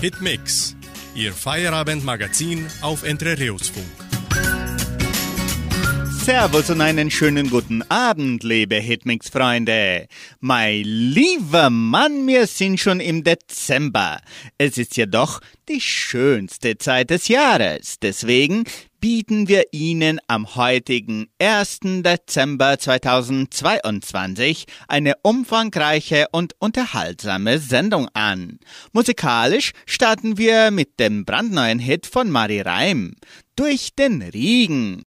Hitmix, 0.00 0.76
Ihr 1.14 1.32
Feierabendmagazin 1.32 2.66
auf 2.82 3.02
Entre 3.02 3.38
Rios 3.38 3.70
Funk. 3.70 3.86
Servus 6.26 6.68
und 6.68 6.82
einen 6.82 7.10
schönen 7.10 7.48
guten 7.48 7.82
Abend, 7.82 8.42
liebe 8.42 8.74
Hitmix-Freunde. 8.74 10.08
Mein 10.40 10.82
lieber 10.82 11.70
Mann, 11.70 12.26
wir 12.26 12.46
sind 12.46 12.78
schon 12.78 13.00
im 13.00 13.24
Dezember. 13.24 14.20
Es 14.58 14.76
ist 14.76 14.96
ja 14.98 15.06
doch 15.06 15.40
die 15.68 15.80
schönste 15.80 16.76
Zeit 16.76 17.10
des 17.10 17.28
Jahres. 17.28 17.98
Deswegen 18.02 18.64
bieten 19.00 19.48
wir 19.48 19.64
Ihnen 19.72 20.20
am 20.28 20.54
heutigen 20.56 21.28
1. 21.38 21.80
Dezember 22.02 22.78
2022 22.78 24.66
eine 24.88 25.14
umfangreiche 25.22 26.26
und 26.32 26.54
unterhaltsame 26.58 27.58
Sendung 27.58 28.08
an. 28.14 28.58
Musikalisch 28.92 29.72
starten 29.86 30.38
wir 30.38 30.70
mit 30.70 30.98
dem 30.98 31.24
brandneuen 31.24 31.78
Hit 31.78 32.06
von 32.06 32.30
Marie 32.30 32.60
Reim, 32.60 33.14
Durch 33.54 33.94
den 33.94 34.22
Regen. 34.22 35.02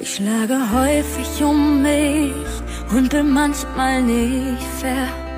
Ich 0.00 0.14
schlage 0.14 0.58
häufig 0.72 1.42
um 1.44 1.82
mich 1.82 2.32
und 2.90 3.10
bin 3.10 3.30
manchmal 3.30 4.02
nicht 4.02 4.62
fair. 4.80 5.29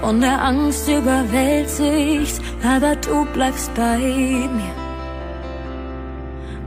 Von 0.00 0.20
der 0.20 0.42
Angst 0.42 0.88
überwältigt, 0.88 2.40
aber 2.62 2.96
du 2.96 3.24
bleibst 3.32 3.74
bei 3.74 3.98
mir. 3.98 4.76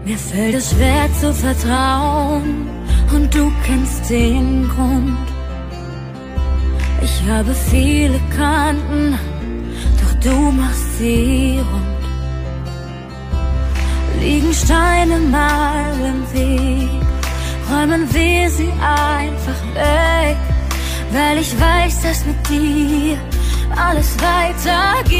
Mir 0.06 0.18
fällt 0.18 0.56
es 0.56 0.72
schwer 0.72 1.08
zu 1.20 1.34
vertrauen 1.34 2.68
und 3.14 3.34
du 3.34 3.52
kennst 3.66 4.10
den 4.10 4.68
Grund. 4.70 5.28
Ich 7.02 7.30
habe 7.30 7.54
viele 7.54 8.20
Kanten, 8.36 9.18
doch 10.02 10.14
du 10.24 10.52
machst 10.52 10.98
sie 10.98 11.60
rund 11.60 12.00
liegen 14.20 14.54
Steine 14.54 15.20
mal 15.20 15.94
im 16.12 16.22
Weg, 16.34 16.90
räumen 17.70 18.14
wir 18.14 18.50
sie 18.50 18.72
einfach 18.72 19.62
weg, 19.74 20.38
weil 21.12 21.40
ich 21.40 21.60
weiß, 21.60 22.02
dass 22.02 22.26
mit 22.26 22.50
dir 22.50 23.18
alles 23.76 24.16
weitergeht. 24.20 25.20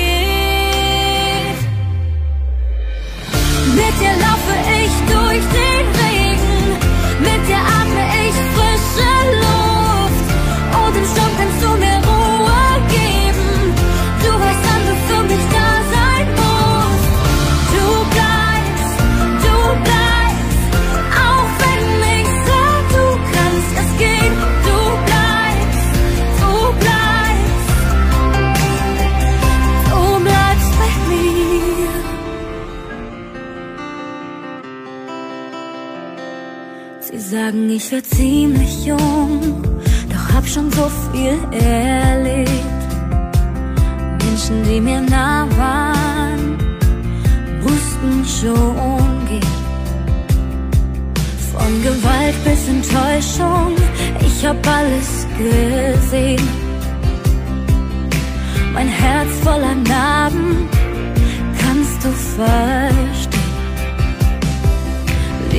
Mit 3.76 3.96
dir 4.00 4.16
laufe 4.26 4.56
ich 4.82 4.92
durch 5.14 5.46
den 5.54 5.99
sagen, 37.30 37.70
ich 37.70 37.92
wär 37.92 38.04
ziemlich 38.04 38.86
jung, 38.86 39.62
doch 40.10 40.34
hab 40.34 40.48
schon 40.48 40.72
so 40.72 40.90
viel 41.12 41.38
erlebt. 41.52 42.50
Menschen, 44.24 44.64
die 44.64 44.82
mir 44.82 45.02
nah 45.02 45.48
waren, 45.58 46.58
mussten 47.62 48.26
schon 48.26 49.28
gehen. 49.28 49.56
Von 51.54 51.72
Gewalt 51.84 52.44
bis 52.44 52.68
Enttäuschung, 52.68 53.76
ich 54.26 54.46
hab 54.46 54.58
alles 54.68 55.28
gesehen. 55.38 56.48
Mein 58.74 58.88
Herz 58.88 59.30
voller 59.44 59.76
Narben, 59.76 60.68
kannst 61.62 62.04
du 62.04 62.10
verstehen 62.12 63.19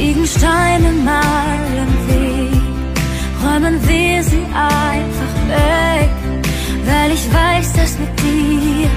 liegen 0.01 0.27
Steine 0.27 0.93
mal 1.11 1.61
im 1.85 1.93
Weg, 2.09 2.63
räumen 3.43 3.77
wir 3.89 4.23
sie 4.23 4.47
einfach 4.55 5.35
weg, 5.49 6.15
weil 6.89 7.11
ich 7.13 7.25
weiß, 7.33 7.73
dass 7.75 7.99
mit 7.99 8.13
dir 8.23 8.89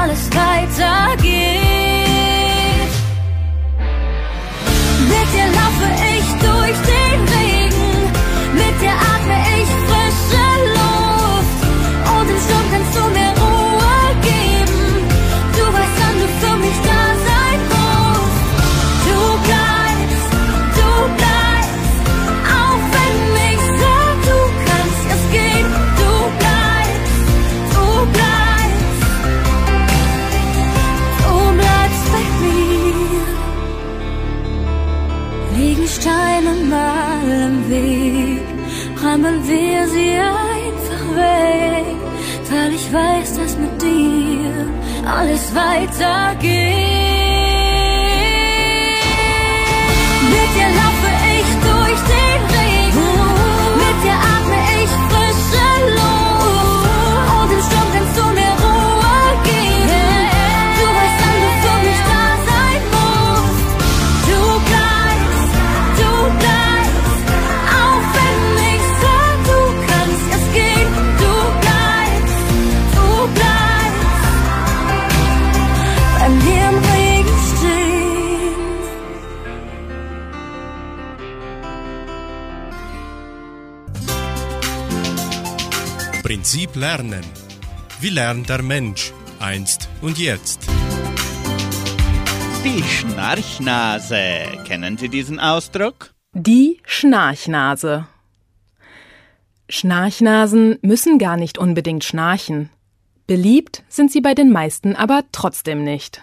alles 0.00 0.22
weitergeht. 0.44 1.30
Mit 5.12 5.28
dir 5.34 5.48
laufe 5.60 5.88
ich 6.16 6.26
durch 6.46 6.78
den 6.94 7.18
Regen, 7.34 7.92
mit 8.60 8.74
dir 8.80 8.96
atme 9.12 9.38
ich 9.60 9.89
räumen 39.30 39.48
wir 39.48 39.88
sie 39.88 40.12
einfach 40.12 41.16
weg, 41.16 41.96
weil 42.50 42.74
ich 42.74 42.92
weiß, 42.92 43.36
dass 43.36 43.56
mit 43.56 43.82
dir 43.82 44.68
alles 45.06 45.54
weitergeht. 45.54 46.99
Prinzip 86.50 86.74
Lernen. 86.74 87.22
Wie 88.00 88.08
lernt 88.08 88.48
der 88.48 88.60
Mensch 88.60 89.12
einst 89.38 89.88
und 90.02 90.18
jetzt? 90.18 90.66
Die 92.64 92.82
Schnarchnase. 92.82 94.18
Kennen 94.66 94.98
Sie 94.98 95.08
diesen 95.08 95.38
Ausdruck? 95.38 96.12
Die 96.32 96.80
Schnarchnase. 96.84 98.08
Schnarchnasen 99.68 100.80
müssen 100.82 101.20
gar 101.20 101.36
nicht 101.36 101.56
unbedingt 101.56 102.02
schnarchen. 102.02 102.68
Beliebt 103.28 103.84
sind 103.88 104.10
sie 104.10 104.20
bei 104.20 104.34
den 104.34 104.50
meisten 104.50 104.96
aber 104.96 105.22
trotzdem 105.30 105.84
nicht. 105.84 106.20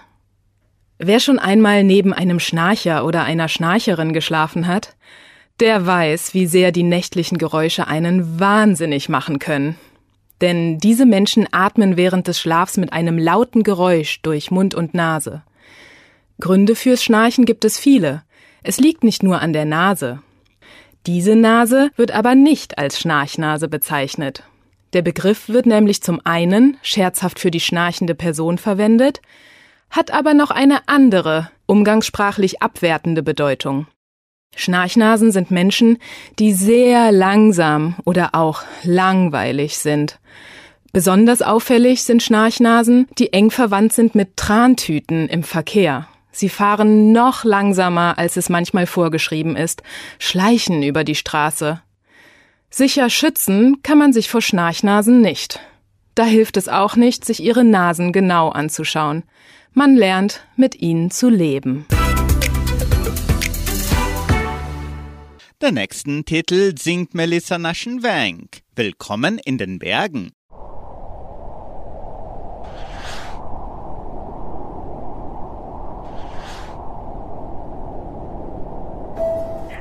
Wer 0.97 1.21
schon 1.21 1.39
einmal 1.39 1.85
neben 1.85 2.11
einem 2.11 2.41
Schnarcher 2.41 3.05
oder 3.05 3.23
einer 3.23 3.47
Schnarcherin 3.47 4.11
geschlafen 4.11 4.67
hat, 4.67 4.97
der 5.61 5.85
weiß, 5.85 6.33
wie 6.33 6.47
sehr 6.47 6.73
die 6.73 6.83
nächtlichen 6.83 7.37
Geräusche 7.37 7.87
einen 7.87 8.41
wahnsinnig 8.41 9.07
machen 9.07 9.39
können. 9.39 9.77
Denn 10.41 10.77
diese 10.77 11.05
Menschen 11.05 11.47
atmen 11.51 11.97
während 11.97 12.27
des 12.27 12.39
Schlafs 12.39 12.77
mit 12.77 12.93
einem 12.93 13.17
lauten 13.17 13.63
Geräusch 13.63 14.21
durch 14.21 14.51
Mund 14.51 14.75
und 14.75 14.93
Nase. 14.93 15.43
Gründe 16.39 16.75
fürs 16.75 17.03
Schnarchen 17.03 17.45
gibt 17.45 17.65
es 17.65 17.79
viele. 17.79 18.23
Es 18.61 18.79
liegt 18.79 19.03
nicht 19.03 19.23
nur 19.23 19.41
an 19.41 19.53
der 19.53 19.65
Nase. 19.65 20.19
Diese 21.07 21.35
Nase 21.35 21.89
wird 21.95 22.11
aber 22.11 22.35
nicht 22.35 22.77
als 22.77 22.99
Schnarchnase 22.99 23.67
bezeichnet. 23.67 24.43
Der 24.93 25.01
Begriff 25.01 25.49
wird 25.49 25.65
nämlich 25.65 26.03
zum 26.03 26.21
einen 26.23 26.77
scherzhaft 26.81 27.39
für 27.39 27.51
die 27.51 27.59
schnarchende 27.59 28.13
Person 28.13 28.57
verwendet, 28.57 29.21
hat 29.89 30.11
aber 30.11 30.33
noch 30.33 30.51
eine 30.51 30.87
andere, 30.87 31.49
umgangssprachlich 31.65 32.61
abwertende 32.61 33.23
Bedeutung. 33.23 33.87
Schnarchnasen 34.55 35.31
sind 35.31 35.51
Menschen, 35.51 35.97
die 36.39 36.51
sehr 36.51 37.11
langsam 37.11 37.95
oder 38.05 38.33
auch 38.33 38.63
langweilig 38.83 39.77
sind. 39.77 40.19
Besonders 40.91 41.41
auffällig 41.41 42.03
sind 42.03 42.23
Schnarchnasen, 42.23 43.07
die 43.19 43.33
eng 43.33 43.51
verwandt 43.51 43.93
sind 43.93 44.15
mit 44.15 44.35
Trantüten 44.35 45.29
im 45.29 45.43
Verkehr. 45.43 46.07
Sie 46.31 46.49
fahren 46.49 47.11
noch 47.11 47.43
langsamer, 47.43 48.17
als 48.17 48.37
es 48.37 48.49
manchmal 48.49 48.85
vorgeschrieben 48.87 49.55
ist, 49.55 49.83
schleichen 50.19 50.83
über 50.83 51.03
die 51.03 51.15
Straße. 51.15 51.81
Sicher 52.69 53.09
schützen 53.09 53.81
kann 53.81 53.97
man 53.97 54.13
sich 54.13 54.29
vor 54.29 54.41
Schnarchnasen 54.41 55.21
nicht. 55.21 55.59
Da 56.15 56.25
hilft 56.25 56.57
es 56.57 56.67
auch 56.67 56.95
nicht, 56.95 57.25
sich 57.25 57.43
ihre 57.43 57.63
Nasen 57.63 58.11
genau 58.11 58.49
anzuschauen. 58.49 59.23
Man 59.73 59.95
lernt, 59.95 60.41
mit 60.55 60.75
ihnen 60.81 61.11
zu 61.11 61.29
leben. 61.29 61.85
Den 65.59 65.73
nächsten 65.73 66.23
Titel 66.23 66.77
singt 66.77 67.15
Melissa 67.15 67.57
Naschenwank. 67.57 68.61
Willkommen 68.75 69.39
in 69.43 69.57
den 69.57 69.79
Bergen. 69.79 70.31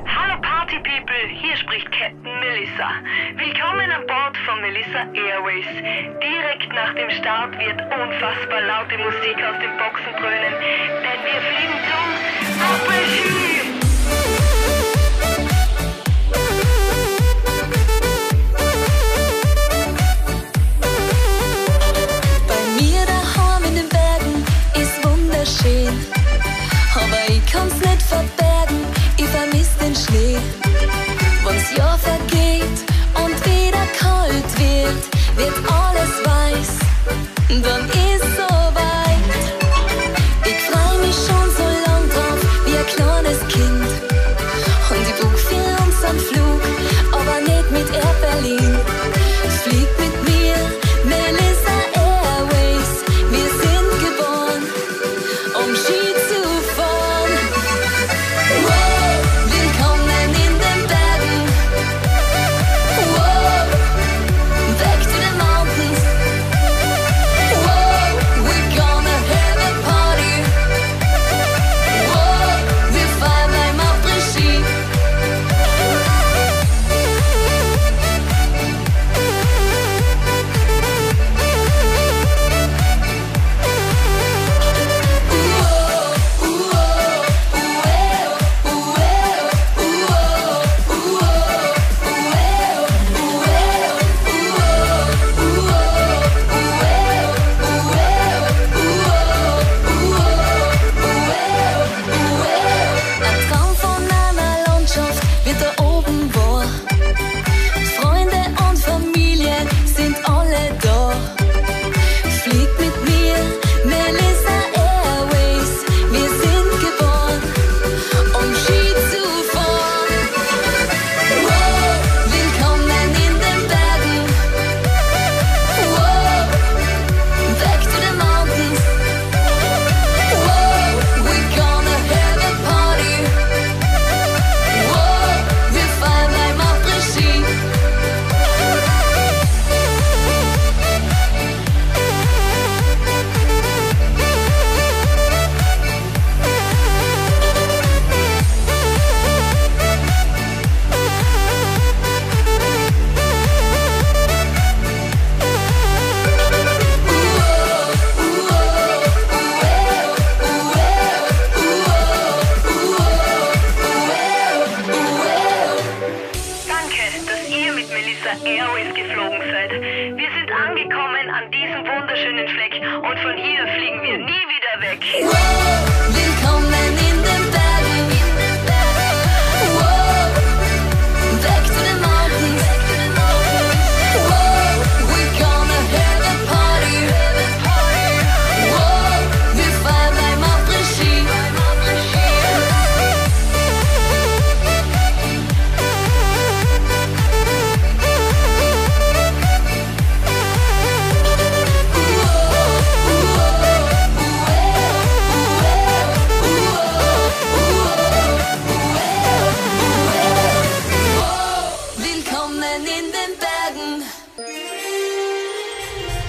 Hallo 0.07 0.41
Party 0.41 0.79
People, 0.79 1.27
hier 1.29 1.55
spricht 1.57 1.91
Captain 1.91 2.39
Melissa. 2.39 2.89
Willkommen 3.35 3.91
an 3.91 4.07
Bord 4.07 4.35
von 4.47 4.59
Melissa 4.61 5.05
Airways. 5.13 5.67
Direkt 6.19 6.73
nach 6.73 6.95
dem 6.95 7.11
Start 7.11 7.53
wird 7.59 7.79
unfassbar 7.81 8.61
laute 8.61 8.97
Musik 8.97 9.37
aus 9.45 9.59
den 9.61 9.77
Boxen 9.77 10.11
dröhnen, 10.17 10.53
denn 11.05 11.21
wir 11.23 11.39
fliegen 11.39 11.77
zum 11.85 12.09
Après-Ski. 12.63 13.46
Aber 26.97 27.29
ich 27.29 27.45
kann's 27.45 27.75
nicht 27.75 28.01
verbergen, 28.01 28.81
ich 29.17 29.27
vermiss 29.27 29.69
den 29.77 29.95
Schnee. 29.95 30.37
Wenn's 31.45 31.71
Jahr 31.77 31.97
vergeht 31.99 32.63
und 33.13 33.35
wieder 33.45 33.85
kalt 33.99 34.59
wird, 34.59 35.37
wird 35.37 35.55
alles 35.71 36.25
weiß. 36.25 36.79
Dann 37.61 37.85
ist 37.89 38.35
soweit. 38.35 38.46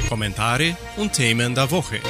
Kommentare 0.09 0.75
und 0.97 1.13
Themen 1.13 1.55
der 1.55 1.71
Woche. 1.71 2.01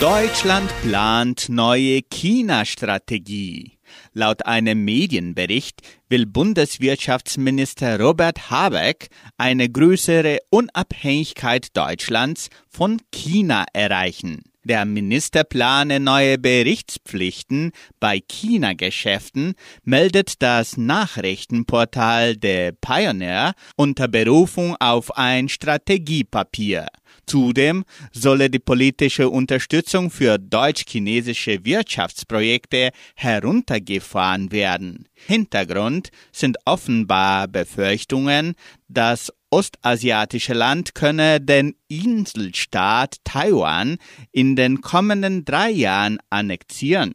Deutschland 0.00 0.72
plant 0.82 1.48
neue 1.48 2.02
China-Strategie. 2.02 3.78
Laut 4.12 4.44
einem 4.44 4.84
Medienbericht 4.84 5.80
will 6.08 6.26
Bundeswirtschaftsminister 6.26 8.00
Robert 8.00 8.50
Habeck 8.50 9.08
eine 9.36 9.68
größere 9.68 10.38
Unabhängigkeit 10.50 11.76
Deutschlands 11.76 12.48
von 12.68 13.00
China 13.12 13.64
erreichen. 13.72 14.42
Der 14.68 14.84
Minister 14.84 15.44
plane 15.44 15.98
neue 15.98 16.36
Berichtspflichten 16.36 17.72
bei 18.00 18.20
China-Geschäften, 18.20 19.54
meldet 19.82 20.42
das 20.42 20.76
Nachrichtenportal 20.76 22.36
The 22.42 22.72
Pioneer 22.78 23.54
unter 23.76 24.08
Berufung 24.08 24.76
auf 24.78 25.16
ein 25.16 25.48
Strategiepapier. 25.48 26.88
Zudem 27.28 27.84
solle 28.10 28.48
die 28.48 28.58
politische 28.58 29.28
Unterstützung 29.28 30.10
für 30.10 30.38
deutsch-chinesische 30.38 31.64
Wirtschaftsprojekte 31.64 32.90
heruntergefahren 33.16 34.50
werden. 34.50 35.06
Hintergrund 35.12 36.08
sind 36.32 36.56
offenbar 36.64 37.46
Befürchtungen, 37.46 38.54
das 38.88 39.30
ostasiatische 39.50 40.54
Land 40.54 40.94
könne 40.94 41.40
den 41.40 41.74
Inselstaat 41.88 43.16
Taiwan 43.24 43.98
in 44.32 44.56
den 44.56 44.80
kommenden 44.80 45.44
drei 45.44 45.70
Jahren 45.70 46.18
annektieren. 46.30 47.14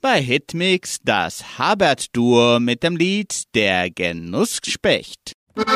Bei 0.00 0.20
Hitmix 0.20 0.98
das 1.04 1.58
Habert-Duo 1.58 2.58
mit 2.58 2.82
dem 2.82 2.96
Lied 2.96 3.54
Der 3.54 3.90
Genussspecht. 3.90 5.36
Wenn 5.56 5.66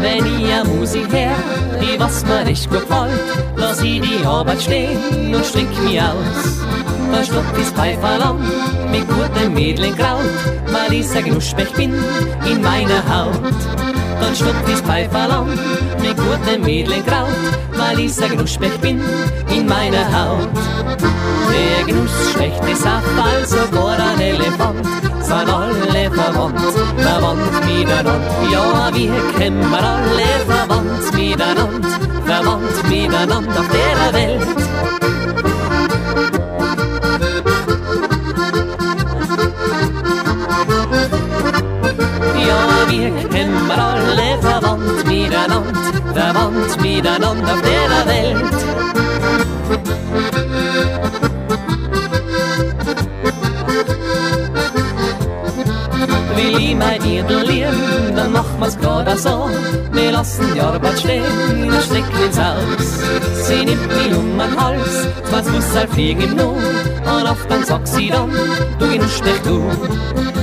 eine 0.00 0.64
Musik 0.68 1.12
her, 1.12 1.34
die 1.80 1.98
was 1.98 2.24
mir 2.24 2.44
nicht 2.44 2.70
gefällt, 2.70 3.20
lass 3.56 3.82
ich 3.82 4.00
die 4.00 4.24
Arbeit 4.24 4.62
stehen 4.62 5.34
und 5.34 5.44
strick 5.44 5.66
mich 5.82 6.00
aus. 6.00 6.60
Da 7.10 7.24
stopf 7.24 7.58
ich's 7.58 7.70
Pfeiferl 7.72 8.38
mit 8.90 9.08
gutem 9.08 9.54
Mädlenkraut, 9.54 10.20
weil 10.66 10.92
ich 10.92 11.10
ein 11.16 11.24
Knuspech 11.24 11.72
bin 11.72 11.92
in 12.48 12.62
meiner 12.62 13.02
Haut. 13.08 13.42
Dann 14.20 14.36
stopf 14.36 14.68
ich's 14.68 14.82
Pfeiferl 14.82 15.46
mit 16.00 16.16
gutem 16.16 16.62
Mädlenkraut, 16.62 17.28
weil 17.76 17.98
ich 17.98 18.22
ein 18.22 18.30
Knuspech 18.30 18.78
bin 18.78 19.02
in 19.50 19.66
meiner 19.66 20.06
Haut. 20.12 20.48
Der 21.50 21.84
Genuss 21.86 22.32
schlecht 22.32 22.64
ist 22.64 22.86
auf 22.86 23.02
Fall 23.16 23.46
sogar 23.46 23.98
ein 23.98 24.20
Elefant, 24.20 24.86
sind 25.20 25.48
alle 25.48 26.10
verwandt, 26.10 26.60
verwandt 26.96 27.66
miteinander. 27.66 28.20
Ja, 28.50 28.90
wir 28.94 29.12
kennen 29.38 29.74
alle 29.74 30.30
verwandt 30.46 31.14
miteinander, 31.14 31.88
verwandt 32.24 32.88
miteinander 32.88 33.60
auf 33.60 33.68
der 33.68 34.12
Welt. 34.14 34.46
Wir 42.92 43.28
kennen 43.28 43.70
alle 43.70 44.38
verwandt 44.40 45.06
miteinander, 45.06 45.72
verwandt 46.14 46.80
miteinander 46.80 47.52
auf 47.52 47.62
der 47.62 48.06
Welt. 48.06 48.52
Dann 58.16 58.32
machen 58.32 58.60
wir's 58.60 58.78
gerade 58.78 59.16
so. 59.16 59.48
Wir 59.92 60.12
lassen 60.12 60.46
die 60.54 60.60
Arbeit 60.60 60.98
stehen, 60.98 61.70
wir 61.70 61.80
stecken 61.80 62.24
ins 62.24 62.38
Haus. 62.38 63.46
Sie 63.46 63.64
nimmt 63.64 63.88
mich 63.88 64.16
um 64.16 64.38
den 64.38 64.60
Hals, 64.60 65.08
zwei 65.28 65.42
Fussel 65.42 65.88
fliegen 65.88 66.22
im. 66.22 66.40
Und 66.40 67.28
oft 67.28 67.50
dann 67.50 67.64
sagt 67.64 67.88
sie 67.88 68.08
dann, 68.08 68.30
du 68.78 68.88
genusch 68.88 69.20
dich 69.20 69.40
du. 69.44 69.70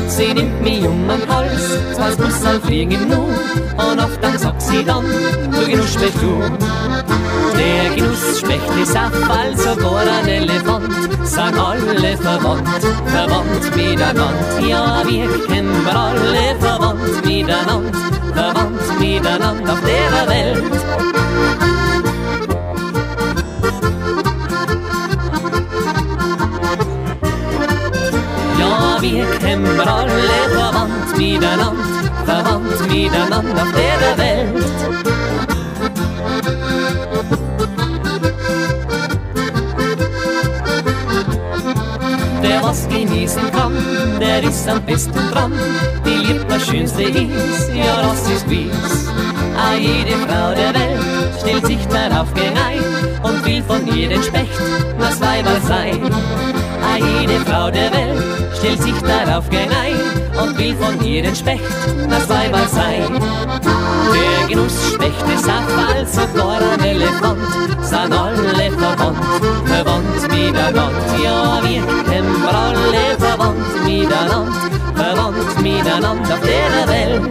Sie 0.07 0.33
nimmt 0.33 0.61
mich 0.61 0.85
um 0.85 1.07
den 1.07 1.27
Hals, 1.33 1.77
zwei 1.93 2.11
Fussel 2.11 2.61
fliegen 2.61 2.91
im. 2.91 3.11
Und 3.11 3.99
oft 3.99 4.21
dann 4.21 4.37
sagt 4.37 4.61
sie 4.61 4.83
dann, 4.83 5.05
du 5.51 5.65
genusch 5.65 5.97
mich 5.99 6.13
du. 6.13 7.28
Der 7.59 7.93
Genussspecht 7.93 8.71
ist 8.81 8.95
auf 8.95 9.13
Fall 9.27 9.57
sogar 9.57 9.99
ein 9.99 10.27
Elefant, 10.29 10.93
sind 11.25 11.59
alle 11.59 12.15
verwandt, 12.15 12.69
verwandt 13.05 13.75
miteinander. 13.75 14.33
Ja, 14.65 15.03
wir 15.05 15.27
kennen 15.45 15.87
alle 15.87 16.55
verwandt 16.57 17.25
miteinander, 17.25 17.99
verwandt 18.33 18.99
miteinander 18.99 19.73
auf 19.73 19.81
der 19.81 20.29
Welt. 20.29 20.63
Wir 29.01 29.25
kennen 29.39 29.79
alle 29.79 30.39
verwandt 30.51 31.17
miteinander, 31.17 31.73
verwandt 32.25 32.87
miteinander 32.89 33.61
auf 33.61 33.71
der 33.73 34.17
Welt. 34.17 34.58
Der 42.59 42.67
was 42.67 42.89
genießen 42.89 43.51
kann, 43.51 43.73
der 44.19 44.43
ist 44.43 44.67
am 44.67 44.81
besten 44.81 45.13
dran. 45.31 45.53
Die 46.05 46.27
liebt 46.27 46.51
das 46.51 46.67
Schönste 46.67 47.03
ist, 47.03 47.69
ja 47.73 48.01
das 48.01 48.29
ist 48.29 48.49
wie's. 48.49 49.07
Ah, 49.55 49.75
jede 49.79 50.17
Frau 50.27 50.53
der 50.53 50.73
Welt 50.73 50.99
stellt 51.39 51.65
sich 51.65 51.79
darauf 51.87 52.33
gerein 52.33 52.83
und 53.23 53.45
will 53.45 53.63
von 53.63 53.87
jedem 53.87 54.21
Specht 54.21 54.59
das 54.99 55.21
Weiberl 55.21 55.61
sein. 55.61 56.01
Ah, 56.83 56.97
jede 56.97 57.39
Frau 57.45 57.71
der 57.71 57.93
Welt 57.93 58.23
stellt 58.57 58.81
sich 58.81 59.01
darauf 59.03 59.49
gerein 59.49 59.95
und 60.41 60.57
will 60.57 60.75
von 60.75 61.01
jedem 61.01 61.35
Specht 61.35 61.63
das 62.09 62.27
Weiberl 62.27 62.67
sein. 62.67 63.21
Der 64.13 64.47
Genussspecht 64.49 65.25
ist 65.33 65.47
auf 65.47 65.89
sogar 66.11 66.59
ein 66.73 66.83
Elefant, 66.83 67.39
sind 67.81 68.13
alle 68.13 68.71
verwandt, 68.71 69.17
verwandt 69.65 70.21
miteinander. 70.29 70.91
Ja, 71.23 71.61
wir 71.63 72.08
kennen 72.49 72.75
alle 72.77 73.17
verwandt 73.17 73.83
miteinander, 73.83 74.71
verwandt 74.95 75.61
miteinander 75.61 76.33
auf 76.33 76.41
der 76.41 76.87
Welt. 76.87 77.21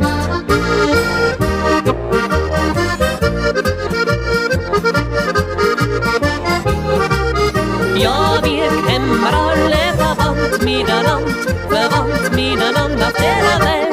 Ja, 7.96 8.42
wir 8.42 8.68
kennen 8.86 9.24
alle 9.24 9.84
verwandt 9.96 10.62
miteinander, 10.62 11.34
verwandt 11.68 12.32
miteinander 12.34 13.06
auf 13.06 13.12
der 13.14 13.60
Welt. 13.66 13.88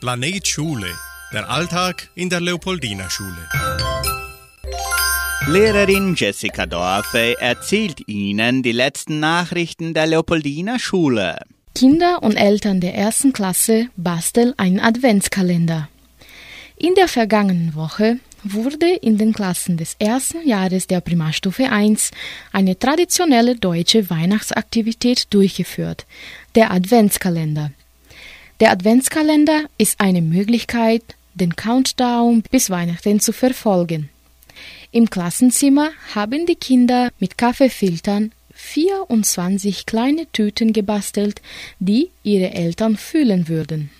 Planet 0.00 0.46
Schule. 0.46 0.88
Der 1.32 1.50
Alltag 1.50 2.08
in 2.14 2.30
der 2.30 2.40
Leopoldina 2.40 3.10
Schule. 3.10 3.48
Lehrerin 5.48 6.16
Jessica 6.16 6.66
Dorfe 6.66 7.40
erzählt 7.40 8.08
Ihnen 8.08 8.64
die 8.64 8.72
letzten 8.72 9.20
Nachrichten 9.20 9.94
der 9.94 10.06
Leopoldina 10.06 10.80
Schule. 10.80 11.38
Kinder 11.72 12.24
und 12.24 12.34
Eltern 12.34 12.80
der 12.80 12.96
ersten 12.96 13.32
Klasse 13.32 13.86
basteln 13.96 14.54
einen 14.56 14.80
Adventskalender. 14.80 15.88
In 16.76 16.96
der 16.96 17.06
vergangenen 17.06 17.76
Woche 17.76 18.18
wurde 18.42 18.88
in 18.88 19.18
den 19.18 19.32
Klassen 19.32 19.76
des 19.76 19.94
ersten 20.00 20.44
Jahres 20.44 20.88
der 20.88 21.00
Primarstufe 21.00 21.70
1 21.70 22.10
eine 22.52 22.76
traditionelle 22.76 23.54
deutsche 23.54 24.10
Weihnachtsaktivität 24.10 25.32
durchgeführt, 25.32 26.06
der 26.56 26.72
Adventskalender. 26.72 27.70
Der 28.58 28.72
Adventskalender 28.72 29.66
ist 29.78 30.00
eine 30.00 30.22
Möglichkeit, 30.22 31.04
den 31.34 31.54
Countdown 31.54 32.42
bis 32.50 32.68
Weihnachten 32.68 33.20
zu 33.20 33.32
verfolgen. 33.32 34.10
Im 34.96 35.10
Klassenzimmer 35.10 35.90
haben 36.14 36.46
die 36.46 36.54
Kinder 36.54 37.10
mit 37.18 37.36
Kaffeefiltern 37.36 38.32
24 38.54 39.84
kleine 39.84 40.26
Tüten 40.32 40.72
gebastelt, 40.72 41.42
die 41.78 42.08
ihre 42.22 42.54
Eltern 42.54 42.96
füllen 42.96 43.46
würden. 43.46 43.90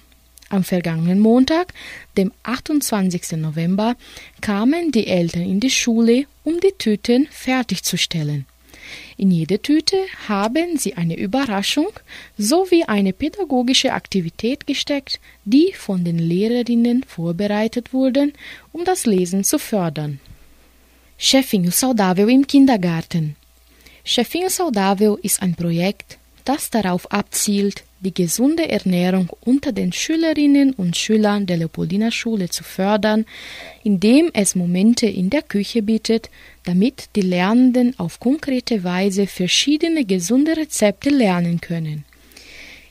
Am 0.48 0.64
vergangenen 0.64 1.20
Montag, 1.20 1.74
dem 2.16 2.32
28. 2.44 3.32
November, 3.32 3.94
kamen 4.40 4.90
die 4.90 5.06
Eltern 5.06 5.42
in 5.42 5.60
die 5.60 5.68
Schule, 5.68 6.24
um 6.44 6.60
die 6.60 6.72
Tüten 6.78 7.28
fertigzustellen. 7.30 8.46
In 9.18 9.30
jede 9.30 9.60
Tüte 9.60 9.98
haben 10.28 10.78
sie 10.78 10.94
eine 10.94 11.18
Überraschung 11.18 11.90
sowie 12.38 12.84
eine 12.84 13.12
pädagogische 13.12 13.92
Aktivität 13.92 14.66
gesteckt, 14.66 15.20
die 15.44 15.74
von 15.74 16.04
den 16.04 16.18
Lehrerinnen 16.18 17.04
vorbereitet 17.06 17.92
wurden, 17.92 18.32
um 18.72 18.86
das 18.86 19.04
Lesen 19.04 19.44
zu 19.44 19.58
fördern. 19.58 20.20
Chefinho 21.18 21.70
Saudável 21.70 22.28
im 22.28 22.46
Kindergarten. 22.46 23.36
Chefinho 24.04 24.50
Saudável 24.50 25.16
ist 25.22 25.40
ein 25.40 25.54
Projekt, 25.54 26.18
das 26.44 26.68
darauf 26.68 27.10
abzielt, 27.10 27.84
die 28.00 28.12
gesunde 28.12 28.68
Ernährung 28.68 29.30
unter 29.40 29.72
den 29.72 29.94
Schülerinnen 29.94 30.74
und 30.74 30.94
Schülern 30.94 31.46
der 31.46 31.56
Leopoldiner 31.56 32.10
Schule 32.10 32.50
zu 32.50 32.64
fördern, 32.64 33.24
indem 33.82 34.30
es 34.34 34.54
Momente 34.54 35.06
in 35.06 35.30
der 35.30 35.40
Küche 35.40 35.82
bietet, 35.82 36.28
damit 36.64 37.08
die 37.16 37.22
Lernenden 37.22 37.98
auf 37.98 38.20
konkrete 38.20 38.84
Weise 38.84 39.26
verschiedene 39.26 40.04
gesunde 40.04 40.54
Rezepte 40.54 41.08
lernen 41.08 41.62
können. 41.62 42.04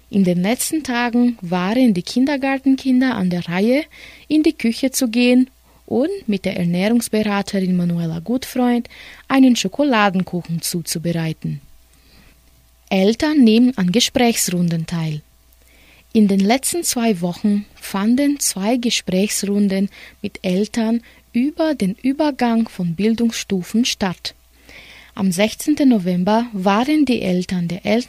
In 0.10 0.24
den 0.24 0.42
letzten 0.42 0.82
Tagen 0.82 1.38
waren 1.42 1.94
die 1.94 2.02
Kindergartenkinder 2.02 3.14
an 3.14 3.30
der 3.30 3.48
Reihe, 3.48 3.84
in 4.28 4.42
die 4.42 4.54
Küche 4.54 4.90
zu 4.90 5.10
gehen 5.10 5.52
und 5.86 6.10
mit 6.28 6.46
der 6.46 6.58
Ernährungsberaterin 6.58 7.76
Manuela 7.76 8.20
Gutfreund 8.20 8.90
einen 9.28 9.56
Schokoladenkuchen 9.56 10.62
zuzubereiten. 10.62 11.62
Eltern 12.90 13.44
nehmen 13.44 13.78
an 13.78 13.92
Gesprächsrunden 13.92 14.86
teil. 14.86 15.22
In 16.14 16.28
den 16.28 16.40
letzten 16.40 16.84
zwei 16.84 17.20
Wochen 17.22 17.66
fanden 17.76 18.40
zwei 18.40 18.78
Gesprächsrunden 18.78 19.90
mit 20.22 20.40
Eltern 20.44 21.02
über 21.34 21.76
den 21.76 21.96
Übergang 22.02 22.70
von 22.70 22.96
Bildungsstufen 22.96 23.84
statt. 23.84 24.34
Am 25.14 25.32
16. 25.32 25.76
November 25.88 26.48
waren 26.54 27.06
die 27.06 27.22
Eltern 27.22 27.68
der, 27.68 27.86
El 27.86 28.04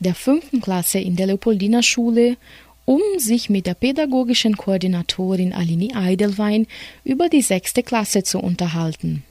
der 0.00 0.14
fünften 0.14 0.60
Klasse 0.60 0.98
in 0.98 1.16
der 1.16 1.26
Leopoldina 1.26 1.82
Schule, 1.82 2.36
um 2.84 3.00
sich 3.18 3.48
mit 3.48 3.66
der 3.66 3.74
pädagogischen 3.74 4.56
Koordinatorin 4.56 5.52
Alini 5.52 5.94
Eidelwein 5.94 6.66
über 7.04 7.28
die 7.28 7.42
sechste 7.42 7.82
Klasse 7.82 8.22
zu 8.22 8.38
unterhalten. 8.38 9.22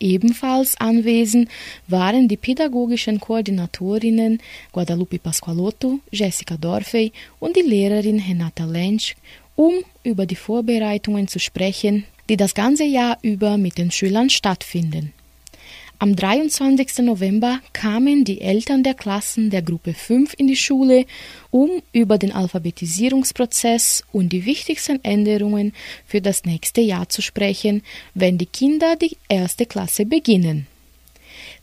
Ebenfalls 0.00 0.76
anwesend 0.80 1.48
waren 1.88 2.28
die 2.28 2.36
pädagogischen 2.36 3.18
Koordinatorinnen 3.18 4.40
Guadalupe 4.72 5.18
Pasqualotto, 5.18 5.98
Jessica 6.10 6.56
Dorfey 6.56 7.12
und 7.40 7.56
die 7.56 7.62
Lehrerin 7.62 8.20
Renata 8.20 8.64
Lensch, 8.64 9.16
um 9.56 9.74
über 10.04 10.24
die 10.26 10.36
Vorbereitungen 10.36 11.26
zu 11.26 11.40
sprechen, 11.40 12.04
die 12.28 12.36
das 12.36 12.54
ganze 12.54 12.84
Jahr 12.84 13.18
über 13.22 13.58
mit 13.58 13.76
den 13.76 13.90
Schülern 13.90 14.30
stattfinden. 14.30 15.12
Am 16.00 16.14
23. 16.14 16.98
November 16.98 17.58
kamen 17.72 18.24
die 18.24 18.40
Eltern 18.40 18.84
der 18.84 18.94
Klassen 18.94 19.50
der 19.50 19.62
Gruppe 19.62 19.94
5 19.94 20.32
in 20.38 20.46
die 20.46 20.54
Schule, 20.54 21.06
um 21.50 21.82
über 21.92 22.18
den 22.18 22.30
Alphabetisierungsprozess 22.30 24.04
und 24.12 24.28
die 24.28 24.46
wichtigsten 24.46 25.02
Änderungen 25.02 25.72
für 26.06 26.20
das 26.20 26.44
nächste 26.44 26.82
Jahr 26.82 27.08
zu 27.08 27.20
sprechen, 27.20 27.82
wenn 28.14 28.38
die 28.38 28.46
Kinder 28.46 28.94
die 28.94 29.16
erste 29.28 29.66
Klasse 29.66 30.06
beginnen. 30.06 30.68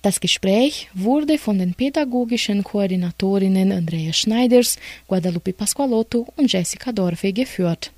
Das 0.01 0.19
Gespräch 0.19 0.89
wurde 0.93 1.37
von 1.37 1.57
den 1.57 1.73
pädagogischen 1.73 2.61
Koordinatorinnen 2.61 3.71
Andrea 3.71 4.11
Schneiders, 4.11 4.77
Guadalupe 5.07 5.53
Pasqualotto 5.53 6.27
und 6.35 6.51
Jessica 6.51 6.91
Dorfe 6.91 7.31
geführt. 7.31 7.93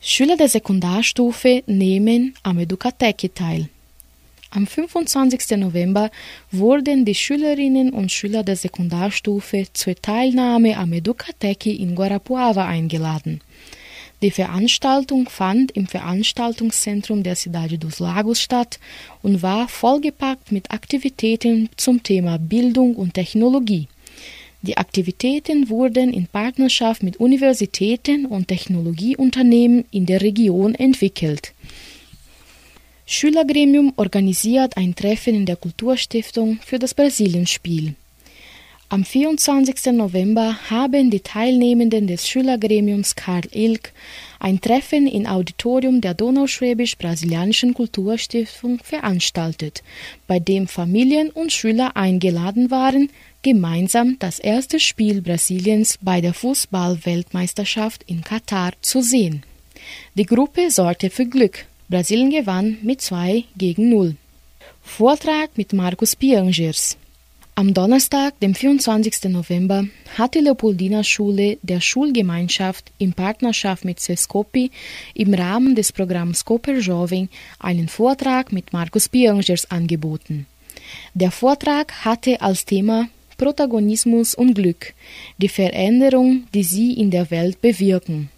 Schüler 0.00 0.36
der 0.36 0.48
Sekundarstufe 0.48 1.64
nehmen 1.66 2.34
am 2.44 2.60
Educateki 2.60 3.30
teil. 3.30 3.68
Am 4.54 4.68
25. 4.68 5.56
November 5.56 6.12
wurden 6.52 7.04
die 7.04 7.16
Schülerinnen 7.16 7.90
und 7.90 8.12
Schüler 8.12 8.44
der 8.44 8.54
Sekundarstufe 8.54 9.66
zur 9.72 9.96
Teilnahme 9.96 10.76
am 10.76 10.92
Educateki 10.92 11.74
in 11.74 11.96
Guarapuava 11.96 12.64
eingeladen. 12.64 13.40
Die 14.22 14.30
Veranstaltung 14.30 15.28
fand 15.28 15.72
im 15.72 15.88
Veranstaltungszentrum 15.88 17.24
der 17.24 17.34
Cidade 17.34 17.78
dos 17.78 17.98
Lagos 17.98 18.40
statt 18.40 18.78
und 19.22 19.42
war 19.42 19.66
vollgepackt 19.66 20.52
mit 20.52 20.70
Aktivitäten 20.70 21.68
zum 21.76 22.04
Thema 22.04 22.38
Bildung 22.38 22.94
und 22.94 23.14
Technologie. 23.14 23.88
Die 24.62 24.76
Aktivitäten 24.76 25.68
wurden 25.68 26.12
in 26.12 26.28
Partnerschaft 26.28 27.02
mit 27.02 27.16
Universitäten 27.16 28.24
und 28.24 28.46
Technologieunternehmen 28.46 29.84
in 29.90 30.06
der 30.06 30.22
Region 30.22 30.76
entwickelt. 30.76 31.52
Schülergremium 33.06 33.92
organisiert 33.96 34.78
ein 34.78 34.94
Treffen 34.94 35.34
in 35.34 35.44
der 35.44 35.56
Kulturstiftung 35.56 36.58
für 36.64 36.78
das 36.78 36.94
Brasilienspiel. 36.94 37.94
Am 38.88 39.04
24. 39.04 39.92
November 39.92 40.56
haben 40.70 41.10
die 41.10 41.20
Teilnehmenden 41.20 42.06
des 42.06 42.26
Schülergremiums 42.26 43.14
Karl 43.14 43.42
Ilk 43.52 43.92
ein 44.38 44.60
Treffen 44.60 45.06
im 45.06 45.26
Auditorium 45.26 46.00
der 46.00 46.14
Donauschwäbisch-Brasilianischen 46.14 47.74
Kulturstiftung 47.74 48.78
veranstaltet, 48.78 49.82
bei 50.26 50.38
dem 50.38 50.66
Familien 50.66 51.30
und 51.30 51.52
Schüler 51.52 51.96
eingeladen 51.96 52.70
waren, 52.70 53.10
gemeinsam 53.42 54.16
das 54.18 54.38
erste 54.38 54.80
Spiel 54.80 55.20
Brasiliens 55.20 55.98
bei 56.00 56.22
der 56.22 56.32
Fußball-Weltmeisterschaft 56.32 58.02
in 58.06 58.22
Katar 58.22 58.72
zu 58.80 59.02
sehen. 59.02 59.42
Die 60.14 60.26
Gruppe 60.26 60.70
sorgte 60.70 61.10
für 61.10 61.26
Glück, 61.26 61.66
Brasilien 61.88 62.30
gewann 62.30 62.78
mit 62.82 63.02
2 63.02 63.44
gegen 63.58 63.90
0. 63.90 64.16
Vortrag 64.82 65.50
mit 65.56 65.74
Markus 65.74 66.16
Piangers. 66.16 66.96
Am 67.56 67.74
Donnerstag, 67.74 68.40
dem 68.40 68.54
24. 68.54 69.24
November, 69.24 69.84
hat 70.16 70.34
die 70.34 70.38
Leopoldina 70.38 71.04
Schule 71.04 71.58
der 71.60 71.82
Schulgemeinschaft 71.82 72.90
in 72.96 73.12
Partnerschaft 73.12 73.84
mit 73.84 74.00
Sescopi 74.00 74.70
im 75.12 75.34
Rahmen 75.34 75.74
des 75.74 75.92
Programms 75.92 76.38
Scoper 76.38 76.78
Jovem 76.78 77.28
einen 77.58 77.88
Vortrag 77.88 78.50
mit 78.50 78.72
Markus 78.72 79.10
Piangers 79.10 79.70
angeboten. 79.70 80.46
Der 81.12 81.30
Vortrag 81.30 81.92
hatte 82.04 82.40
als 82.40 82.64
Thema 82.64 83.08
Protagonismus 83.36 84.34
und 84.34 84.54
Glück, 84.54 84.94
die 85.36 85.48
Veränderung, 85.48 86.44
die 86.54 86.64
sie 86.64 86.94
in 86.94 87.10
der 87.10 87.30
Welt 87.30 87.60
bewirken. 87.60 88.30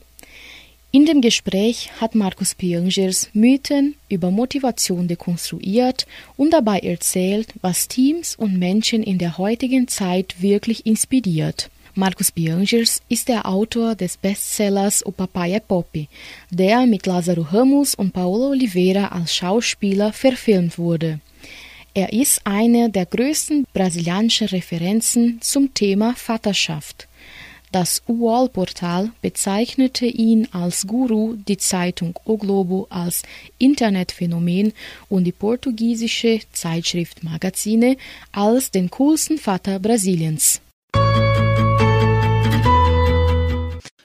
In 0.97 1.05
dem 1.05 1.21
Gespräch 1.21 1.91
hat 2.01 2.15
Markus 2.15 2.55
Piangers 2.55 3.29
Mythen 3.35 3.97
über 4.09 4.31
Motivation 4.31 5.07
dekonstruiert 5.07 6.07
und 6.39 6.55
dabei 6.55 6.79
erzählt, 6.79 7.53
was 7.61 7.87
Teams 7.87 8.35
und 8.35 8.59
Menschen 8.59 9.03
in 9.03 9.19
der 9.19 9.37
heutigen 9.37 9.89
Zeit 9.89 10.37
wirklich 10.41 10.87
inspiriert. 10.87 11.69
Markus 11.95 12.33
Piangers 12.33 13.03
ist 13.11 13.29
der 13.29 13.45
Autor 13.45 13.95
des 13.95 14.17
Bestsellers 14.17 15.05
O 15.05 15.11
Papaya 15.11 15.61
Poppy, 15.61 16.09
der 16.51 16.87
mit 16.87 17.03
Lázaro 17.03 17.43
Ramos 17.53 17.95
und 17.95 18.15
Paulo 18.15 18.53
Oliveira 18.53 19.09
als 19.09 19.35
Schauspieler 19.37 20.15
verfilmt 20.15 20.79
wurde. 20.79 21.21
Er 21.93 22.15
ist 22.15 22.41
eine 22.45 22.89
der 22.89 23.05
größten 23.05 23.67
brasilianischen 23.75 24.49
Referenzen 24.49 25.43
zum 25.43 25.75
Thema 25.75 26.15
Vaterschaft. 26.17 27.07
Das 27.73 28.03
UOL-Portal 28.07 29.11
bezeichnete 29.23 30.07
ihn 30.07 30.49
als 30.53 30.87
Guru, 30.87 31.35
die 31.35 31.59
Zeitung 31.59 32.19
O 32.25 32.37
Globo 32.37 32.87
als 32.91 33.23
Internetphänomen 33.59 34.73
und 35.09 35.25
die 35.25 35.33
portugiesische 35.33 36.41
Zeitschrift 36.53 37.25
Magazine 37.25 37.97
als 38.33 38.71
den 38.71 38.91
coolsten 38.91 39.39
Vater 39.39 39.79
Brasiliens. 39.79 40.61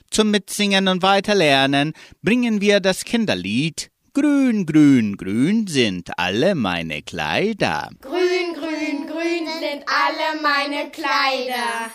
Zum 0.10 0.32
Mitsingen 0.32 0.88
und 0.90 1.04
Weiterlernen 1.04 1.94
bringen 2.22 2.60
wir 2.60 2.80
das 2.82 3.06
Kinderlied 3.06 3.92
Grün, 4.14 4.66
grün, 4.66 5.16
grün 5.16 5.68
sind 5.68 6.10
alle 6.18 6.54
meine 6.54 7.02
Kleider. 7.02 7.92
Grün, 8.02 8.54
grün, 8.54 9.08
grün 9.08 9.48
sind 9.62 9.86
alle 9.88 10.42
meine 10.42 10.92
Kleider. 10.92 11.92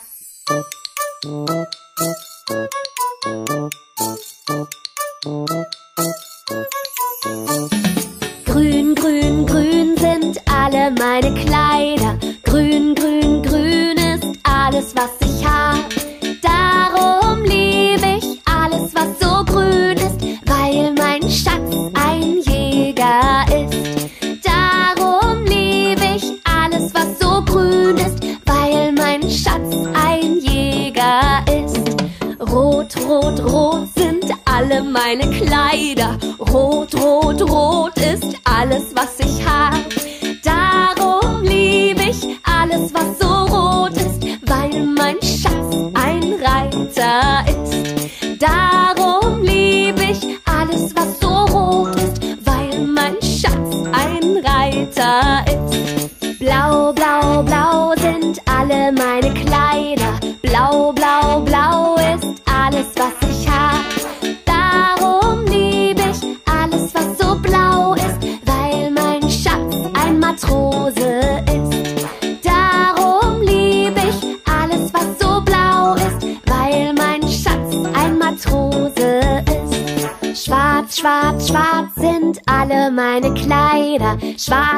Grün, 8.47 8.95
grün, 8.95 9.47
grün 9.47 9.97
sind 9.97 10.37
alle 10.47 10.91
meine 10.91 11.35
Kleider. 11.35 12.15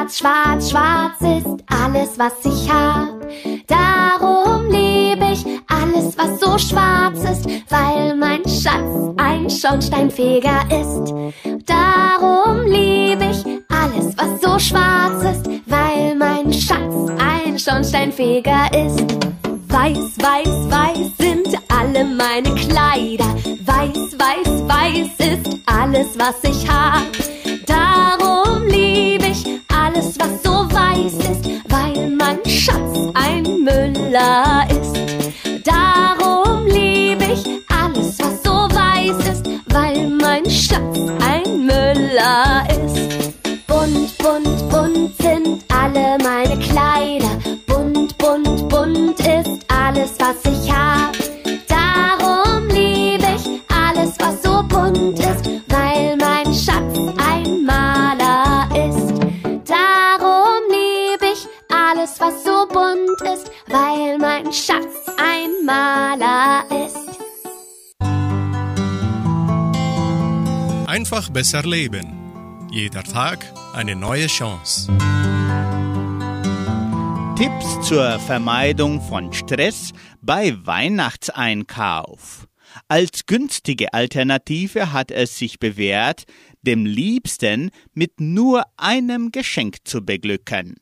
Schwarz, 0.09 0.17
schwarz, 0.17 0.71
schwarz 0.71 1.21
ist 1.21 1.63
alles, 1.67 2.17
was 2.17 2.33
ich 2.43 2.71
hab. 2.71 3.09
Darum 3.67 4.67
liebe 4.69 5.33
ich 5.33 5.45
alles, 5.67 6.17
was 6.17 6.39
so 6.39 6.57
schwarz 6.57 7.19
ist, 7.23 7.45
weil 7.69 8.15
mein 8.15 8.43
Schatz 8.47 9.13
ein 9.17 9.47
Schornsteinfeger 9.49 10.61
ist. 10.71 10.78
Ein 41.21 41.65
Müller 41.65 42.67
ist. 42.69 43.33
Bunt, 43.67 44.17
bunt, 44.17 44.69
bunt 44.69 45.17
sind 45.21 45.63
alle 45.69 46.17
meine 46.23 46.38
Einfach 71.11 71.31
besser 71.31 71.63
leben. 71.63 72.69
Jeder 72.71 73.01
Tag 73.01 73.43
eine 73.73 73.95
neue 73.95 74.27
Chance. 74.27 74.95
Tipps 77.35 77.87
zur 77.87 78.19
Vermeidung 78.19 79.01
von 79.01 79.33
Stress 79.33 79.91
bei 80.21 80.55
Weihnachtseinkauf. 80.67 82.47
Als 82.87 83.25
günstige 83.25 83.91
Alternative 83.91 84.93
hat 84.93 85.09
es 85.09 85.35
sich 85.39 85.57
bewährt, 85.57 86.25
dem 86.61 86.85
Liebsten 86.85 87.71
mit 87.95 88.21
nur 88.21 88.65
einem 88.77 89.31
Geschenk 89.31 89.77
zu 89.85 90.05
beglücken. 90.05 90.75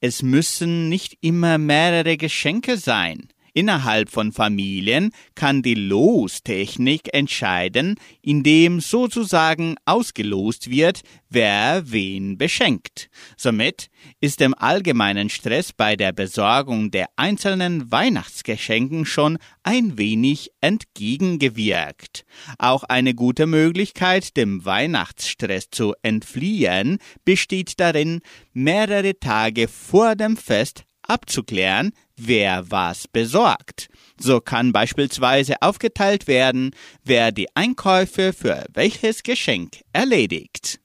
Es 0.00 0.22
müssen 0.22 0.90
nicht 0.90 1.18
immer 1.22 1.58
mehrere 1.58 2.16
Geschenke 2.16 2.76
sein. 2.76 3.31
Innerhalb 3.54 4.08
von 4.08 4.32
Familien 4.32 5.10
kann 5.34 5.60
die 5.62 5.74
Lostechnik 5.74 7.12
entscheiden, 7.12 7.96
indem 8.22 8.80
sozusagen 8.80 9.76
ausgelost 9.84 10.70
wird, 10.70 11.02
wer 11.28 11.82
wen 11.84 12.38
beschenkt. 12.38 13.10
Somit 13.36 13.90
ist 14.20 14.40
dem 14.40 14.54
allgemeinen 14.54 15.28
Stress 15.28 15.74
bei 15.74 15.96
der 15.96 16.12
Besorgung 16.12 16.90
der 16.90 17.08
einzelnen 17.16 17.92
Weihnachtsgeschenken 17.92 19.04
schon 19.04 19.36
ein 19.62 19.98
wenig 19.98 20.50
entgegengewirkt. 20.62 22.24
Auch 22.58 22.84
eine 22.84 23.14
gute 23.14 23.46
Möglichkeit, 23.46 24.36
dem 24.38 24.64
Weihnachtsstress 24.64 25.68
zu 25.70 25.94
entfliehen, 26.00 26.98
besteht 27.26 27.78
darin, 27.80 28.20
mehrere 28.54 29.18
Tage 29.18 29.68
vor 29.68 30.16
dem 30.16 30.38
Fest 30.38 30.84
abzuklären, 31.02 31.92
wer 32.26 32.70
was 32.70 33.08
besorgt. 33.08 33.88
So 34.18 34.40
kann 34.40 34.72
beispielsweise 34.72 35.56
aufgeteilt 35.60 36.26
werden, 36.26 36.70
wer 37.04 37.32
die 37.32 37.48
Einkäufe 37.54 38.32
für 38.32 38.66
welches 38.72 39.22
Geschenk 39.22 39.80
erledigt. 39.92 40.78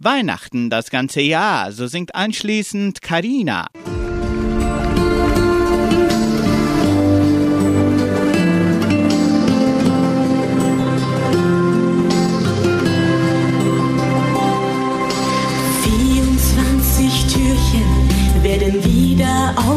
Weihnachten 0.00 0.70
das 0.70 0.90
ganze 0.90 1.20
Jahr, 1.20 1.72
so 1.72 1.86
singt 1.86 2.14
anschließend 2.14 3.02
Karina. 3.02 3.68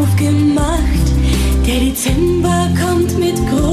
Aufgemacht. 0.02 1.08
Der 1.66 1.80
Dezember 1.80 2.70
kommt 2.82 3.18
mit 3.20 3.36
großen 3.36 3.71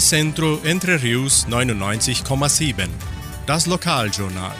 Unicentro 0.00 0.58
Entre 0.64 1.02
Rius 1.02 1.46
99,7. 1.46 2.88
Das 3.44 3.66
Lokaljournal. 3.66 4.56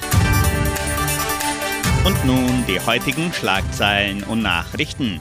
Und 2.05 2.24
nun 2.26 2.66
die 2.68 2.79
heutigen 2.79 3.33
Schlagzeilen 3.33 4.22
und 4.24 4.42
Nachrichten. 4.42 5.18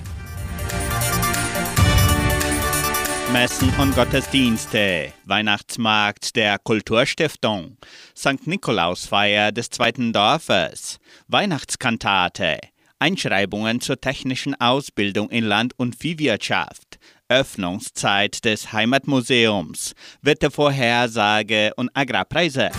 Messen 3.31 3.73
und 3.79 3.95
Gottesdienste, 3.95 5.13
Weihnachtsmarkt 5.23 6.35
der 6.35 6.59
Kulturstiftung, 6.59 7.77
St. 8.13 8.45
Nikolausfeier 8.45 9.53
des 9.53 9.69
zweiten 9.69 10.11
Dorfes, 10.11 10.99
Weihnachtskantate, 11.29 12.59
Einschreibungen 12.99 13.79
zur 13.79 14.01
technischen 14.01 14.59
Ausbildung 14.59 15.29
in 15.29 15.45
Land- 15.45 15.75
und 15.77 15.95
Viehwirtschaft, 15.95 16.99
Öffnungszeit 17.29 18.43
des 18.43 18.73
Heimatmuseums, 18.73 19.93
Wettervorhersage 20.23 21.71
und 21.75 21.91
Agrarpreise. 21.93 22.71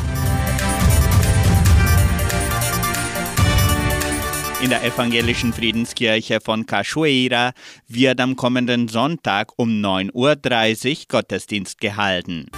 In 4.61 4.69
der 4.69 4.85
evangelischen 4.85 5.53
Friedenskirche 5.53 6.41
von 6.41 6.67
Cachoeira 6.67 7.53
wird 7.89 8.21
am 8.21 8.37
kommenden 8.37 8.89
Sonntag 8.89 9.53
um 9.57 9.71
9.30 9.71 10.13
Uhr 10.91 11.05
Gottesdienst 11.09 11.81
gehalten. 11.81 12.51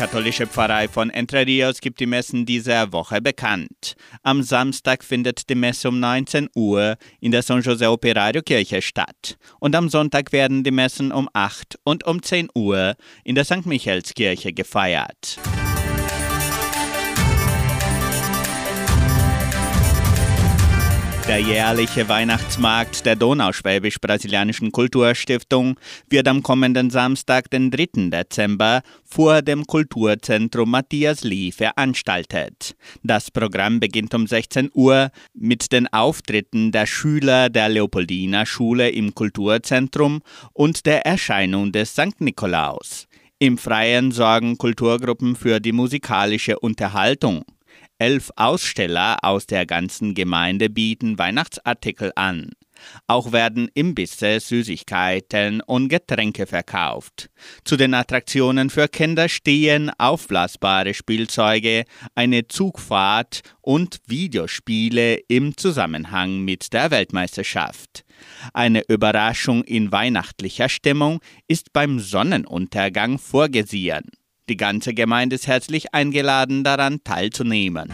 Katholische 0.00 0.46
Pfarrei 0.46 0.88
von 0.88 1.10
Entre 1.10 1.46
Rios 1.46 1.82
gibt 1.82 2.00
die 2.00 2.06
Messen 2.06 2.46
dieser 2.46 2.90
Woche 2.90 3.20
bekannt. 3.20 3.96
Am 4.22 4.42
Samstag 4.42 5.04
findet 5.04 5.50
die 5.50 5.54
Messe 5.54 5.90
um 5.90 6.00
19 6.00 6.48
Uhr 6.56 6.96
in 7.20 7.32
der 7.32 7.42
San 7.42 7.60
José 7.60 7.86
Operario 7.86 8.40
Kirche 8.40 8.80
statt. 8.80 9.36
Und 9.58 9.76
am 9.76 9.90
Sonntag 9.90 10.32
werden 10.32 10.64
die 10.64 10.70
Messen 10.70 11.12
um 11.12 11.28
8 11.34 11.78
und 11.84 12.06
um 12.06 12.22
10 12.22 12.48
Uhr 12.54 12.94
in 13.24 13.34
der 13.34 13.44
St. 13.44 13.66
Michaelskirche 13.66 14.54
gefeiert. 14.54 15.38
Der 21.30 21.38
jährliche 21.38 22.08
Weihnachtsmarkt 22.08 23.06
der 23.06 23.14
Donauschwäbisch-Brasilianischen 23.14 24.72
Kulturstiftung 24.72 25.78
wird 26.08 26.26
am 26.26 26.42
kommenden 26.42 26.90
Samstag, 26.90 27.48
den 27.50 27.70
3. 27.70 28.10
Dezember, 28.10 28.82
vor 29.04 29.40
dem 29.40 29.64
Kulturzentrum 29.64 30.72
Matthias 30.72 31.22
Lee 31.22 31.52
veranstaltet. 31.52 32.74
Das 33.04 33.30
Programm 33.30 33.78
beginnt 33.78 34.12
um 34.12 34.26
16 34.26 34.70
Uhr 34.74 35.12
mit 35.32 35.70
den 35.70 35.86
Auftritten 35.92 36.72
der 36.72 36.86
Schüler 36.86 37.48
der 37.48 37.68
Leopoldina 37.68 38.44
Schule 38.44 38.90
im 38.90 39.14
Kulturzentrum 39.14 40.22
und 40.52 40.84
der 40.84 41.06
Erscheinung 41.06 41.70
des 41.70 41.92
St. 41.92 42.20
Nikolaus. 42.20 43.06
Im 43.38 43.56
Freien 43.56 44.10
sorgen 44.10 44.58
Kulturgruppen 44.58 45.36
für 45.36 45.60
die 45.60 45.70
musikalische 45.70 46.58
Unterhaltung. 46.58 47.44
Elf 48.00 48.30
Aussteller 48.36 49.18
aus 49.20 49.46
der 49.46 49.66
ganzen 49.66 50.14
Gemeinde 50.14 50.70
bieten 50.70 51.18
Weihnachtsartikel 51.18 52.12
an. 52.14 52.52
Auch 53.06 53.32
werden 53.32 53.68
Imbisse, 53.74 54.40
Süßigkeiten 54.40 55.60
und 55.60 55.90
Getränke 55.90 56.46
verkauft. 56.46 57.28
Zu 57.62 57.76
den 57.76 57.92
Attraktionen 57.92 58.70
für 58.70 58.88
Kinder 58.88 59.28
stehen 59.28 59.90
aufblasbare 59.98 60.94
Spielzeuge, 60.94 61.84
eine 62.14 62.48
Zugfahrt 62.48 63.42
und 63.60 63.98
Videospiele 64.06 65.16
im 65.28 65.58
Zusammenhang 65.58 66.40
mit 66.40 66.72
der 66.72 66.90
Weltmeisterschaft. 66.90 68.06
Eine 68.54 68.82
Überraschung 68.88 69.62
in 69.64 69.92
weihnachtlicher 69.92 70.70
Stimmung 70.70 71.20
ist 71.48 71.74
beim 71.74 71.98
Sonnenuntergang 71.98 73.18
vorgesehen. 73.18 74.10
Die 74.50 74.56
ganze 74.56 74.94
Gemeinde 74.94 75.36
ist 75.36 75.46
herzlich 75.46 75.94
eingeladen, 75.94 76.64
daran 76.64 77.04
teilzunehmen. 77.04 77.88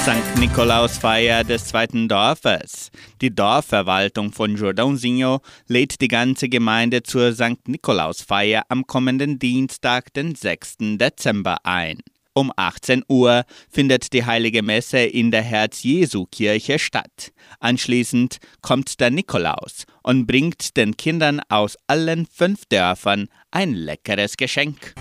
St. 0.00 0.38
Nikolausfeier 0.38 1.44
des 1.44 1.66
zweiten 1.66 2.08
Dorfes. 2.08 2.90
Die 3.20 3.34
Dorfverwaltung 3.34 4.32
von 4.32 4.56
Jordãozinho 4.56 5.42
lädt 5.66 6.00
die 6.00 6.08
ganze 6.08 6.48
Gemeinde 6.48 7.02
zur 7.02 7.34
St. 7.34 7.68
Nikolausfeier 7.68 8.62
am 8.70 8.86
kommenden 8.86 9.38
Dienstag, 9.38 10.14
den 10.14 10.34
6. 10.34 10.76
Dezember 10.96 11.58
ein. 11.64 11.98
Um 12.38 12.52
18 12.54 13.02
Uhr 13.08 13.44
findet 13.68 14.12
die 14.12 14.24
heilige 14.24 14.62
Messe 14.62 15.00
in 15.00 15.32
der 15.32 15.42
Herz-Jesu-Kirche 15.42 16.78
statt. 16.78 17.32
Anschließend 17.58 18.38
kommt 18.62 19.00
der 19.00 19.10
Nikolaus 19.10 19.86
und 20.08 20.26
bringt 20.26 20.78
den 20.78 20.96
Kindern 20.96 21.42
aus 21.50 21.76
allen 21.86 22.24
fünf 22.24 22.64
Dörfern 22.70 23.28
ein 23.50 23.74
leckeres 23.74 24.38
Geschenk. 24.38 24.94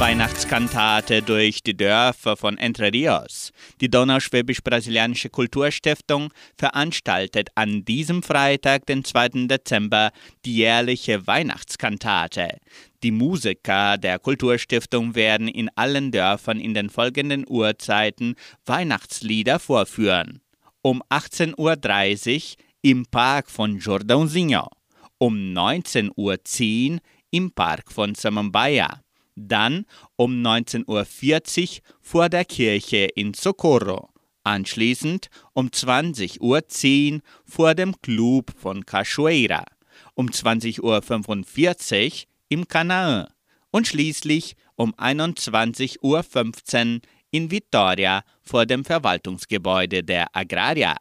Weihnachtskantate 0.00 1.22
durch 1.22 1.64
die 1.64 1.76
Dörfer 1.76 2.36
von 2.36 2.56
Entre 2.56 2.92
Rios. 2.92 3.50
Die 3.80 3.90
Donauschwäbisch-Brasilianische 3.90 5.28
Kulturstiftung 5.28 6.32
veranstaltet 6.56 7.48
an 7.56 7.84
diesem 7.84 8.22
Freitag, 8.22 8.86
den 8.86 9.02
2. 9.02 9.48
Dezember, 9.48 10.12
die 10.44 10.54
jährliche 10.58 11.26
Weihnachtskantate. 11.26 12.58
Die 13.02 13.10
Musiker 13.10 13.98
der 13.98 14.20
Kulturstiftung 14.20 15.16
werden 15.16 15.48
in 15.48 15.68
allen 15.74 16.12
Dörfern 16.12 16.60
in 16.60 16.74
den 16.74 16.90
folgenden 16.90 17.44
Uhrzeiten 17.48 18.36
Weihnachtslieder 18.66 19.58
vorführen. 19.58 20.42
Um 20.80 21.02
18.30 21.10 21.56
Uhr 21.56 22.64
im 22.82 23.04
Park 23.06 23.50
von 23.50 23.80
Jordãozinho, 23.80 24.68
um 25.18 25.34
19.10 25.34 26.12
Uhr 26.14 26.98
im 27.32 27.50
Park 27.50 27.90
von 27.90 28.14
Samambaia 28.14 29.02
dann 29.46 29.86
um 30.16 30.42
19.40 30.42 30.86
Uhr 30.88 31.82
vor 32.00 32.28
der 32.28 32.44
Kirche 32.44 33.08
in 33.14 33.34
Socorro, 33.34 34.08
anschließend 34.44 35.28
um 35.52 35.68
20.10 35.68 36.40
Uhr 36.40 37.20
vor 37.44 37.74
dem 37.74 38.00
Club 38.00 38.52
von 38.56 38.84
Cachoeira, 38.84 39.64
um 40.14 40.28
20.45 40.28 40.82
Uhr 40.82 42.26
im 42.48 42.66
Canaan 42.66 43.28
und 43.70 43.86
schließlich 43.86 44.56
um 44.76 44.94
21.15 44.94 45.98
Uhr 46.02 47.00
in 47.30 47.50
Vitoria 47.50 48.22
vor 48.42 48.64
dem 48.64 48.84
Verwaltungsgebäude 48.84 50.02
der 50.02 50.34
Agraria. 50.34 50.96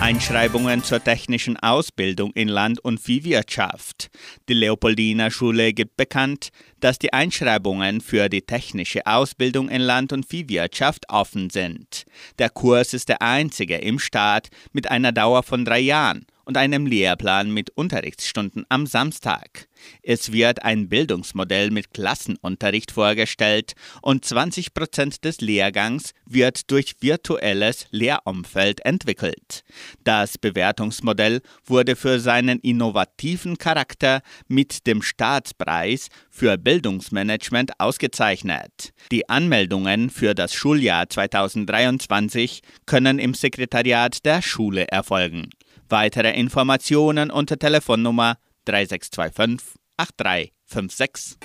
Einschreibungen 0.00 0.82
zur 0.82 1.04
technischen 1.04 1.58
Ausbildung 1.58 2.32
in 2.32 2.48
Land- 2.48 2.80
und 2.80 3.00
Viehwirtschaft. 3.00 4.08
Die 4.48 4.54
Leopoldina 4.54 5.30
Schule 5.30 5.74
gibt 5.74 5.98
bekannt, 5.98 6.48
dass 6.80 6.98
die 6.98 7.12
Einschreibungen 7.12 8.00
für 8.00 8.30
die 8.30 8.40
technische 8.40 9.06
Ausbildung 9.06 9.68
in 9.68 9.82
Land- 9.82 10.14
und 10.14 10.24
Viehwirtschaft 10.24 11.10
offen 11.10 11.50
sind. 11.50 12.04
Der 12.38 12.48
Kurs 12.48 12.94
ist 12.94 13.10
der 13.10 13.20
einzige 13.20 13.76
im 13.76 13.98
Staat 13.98 14.48
mit 14.72 14.90
einer 14.90 15.12
Dauer 15.12 15.42
von 15.42 15.66
drei 15.66 15.80
Jahren 15.80 16.24
und 16.44 16.56
einem 16.56 16.86
Lehrplan 16.86 17.52
mit 17.52 17.70
Unterrichtsstunden 17.70 18.64
am 18.68 18.86
Samstag. 18.86 19.68
Es 20.02 20.32
wird 20.32 20.62
ein 20.62 20.88
Bildungsmodell 20.88 21.70
mit 21.70 21.94
Klassenunterricht 21.94 22.92
vorgestellt 22.92 23.74
und 24.02 24.24
20 24.24 24.74
Prozent 24.74 25.24
des 25.24 25.40
Lehrgangs 25.40 26.12
wird 26.26 26.70
durch 26.70 26.96
virtuelles 27.00 27.86
Lehrumfeld 27.90 28.84
entwickelt. 28.84 29.64
Das 30.04 30.38
Bewertungsmodell 30.38 31.40
wurde 31.64 31.96
für 31.96 32.20
seinen 32.20 32.58
innovativen 32.60 33.58
Charakter 33.58 34.22
mit 34.48 34.86
dem 34.86 35.02
Staatspreis 35.02 36.08
für 36.30 36.58
Bildungsmanagement 36.58 37.72
ausgezeichnet. 37.78 38.92
Die 39.10 39.28
Anmeldungen 39.28 40.10
für 40.10 40.34
das 40.34 40.54
Schuljahr 40.54 41.08
2023 41.08 42.62
können 42.86 43.18
im 43.18 43.34
Sekretariat 43.34 44.24
der 44.24 44.42
Schule 44.42 44.86
erfolgen. 44.88 45.50
Weitere 45.90 46.30
Informationen 46.38 47.32
unter 47.32 47.58
Telefonnummer 47.58 48.36
3625 48.64 49.74
8356. 49.96 51.36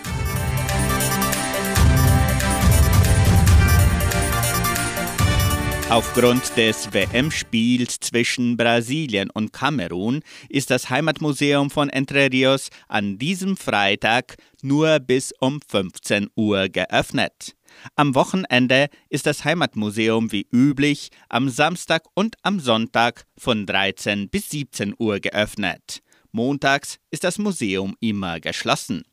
Aufgrund 5.89 6.55
des 6.57 6.93
WM-Spiels 6.93 7.99
zwischen 7.99 8.55
Brasilien 8.55 9.31
und 9.31 9.51
Kamerun 9.51 10.21
ist 10.47 10.69
das 10.69 10.91
Heimatmuseum 10.91 11.71
von 11.71 11.89
Entre 11.89 12.31
Rios 12.31 12.69
an 12.87 13.17
diesem 13.17 13.57
Freitag 13.57 14.35
nur 14.61 14.99
bis 14.99 15.33
um 15.39 15.59
15 15.67 16.29
Uhr 16.35 16.69
geöffnet. 16.69 17.54
Am 17.95 18.15
Wochenende 18.15 18.87
ist 19.09 19.25
das 19.25 19.45
Heimatmuseum 19.45 20.31
wie 20.31 20.47
üblich 20.51 21.09
am 21.29 21.49
Samstag 21.49 22.03
und 22.13 22.35
am 22.43 22.59
Sonntag 22.59 23.25
von 23.37 23.65
13 23.65 24.29
bis 24.29 24.49
17 24.49 24.95
Uhr 24.97 25.19
geöffnet. 25.19 26.01
Montags 26.31 26.99
ist 27.11 27.23
das 27.23 27.37
Museum 27.37 27.95
immer 27.99 28.39
geschlossen. 28.39 29.03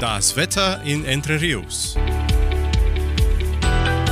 Das 0.00 0.34
Wetter 0.36 0.82
in 0.84 1.04
Entre 1.04 1.38
Rios. 1.40 1.96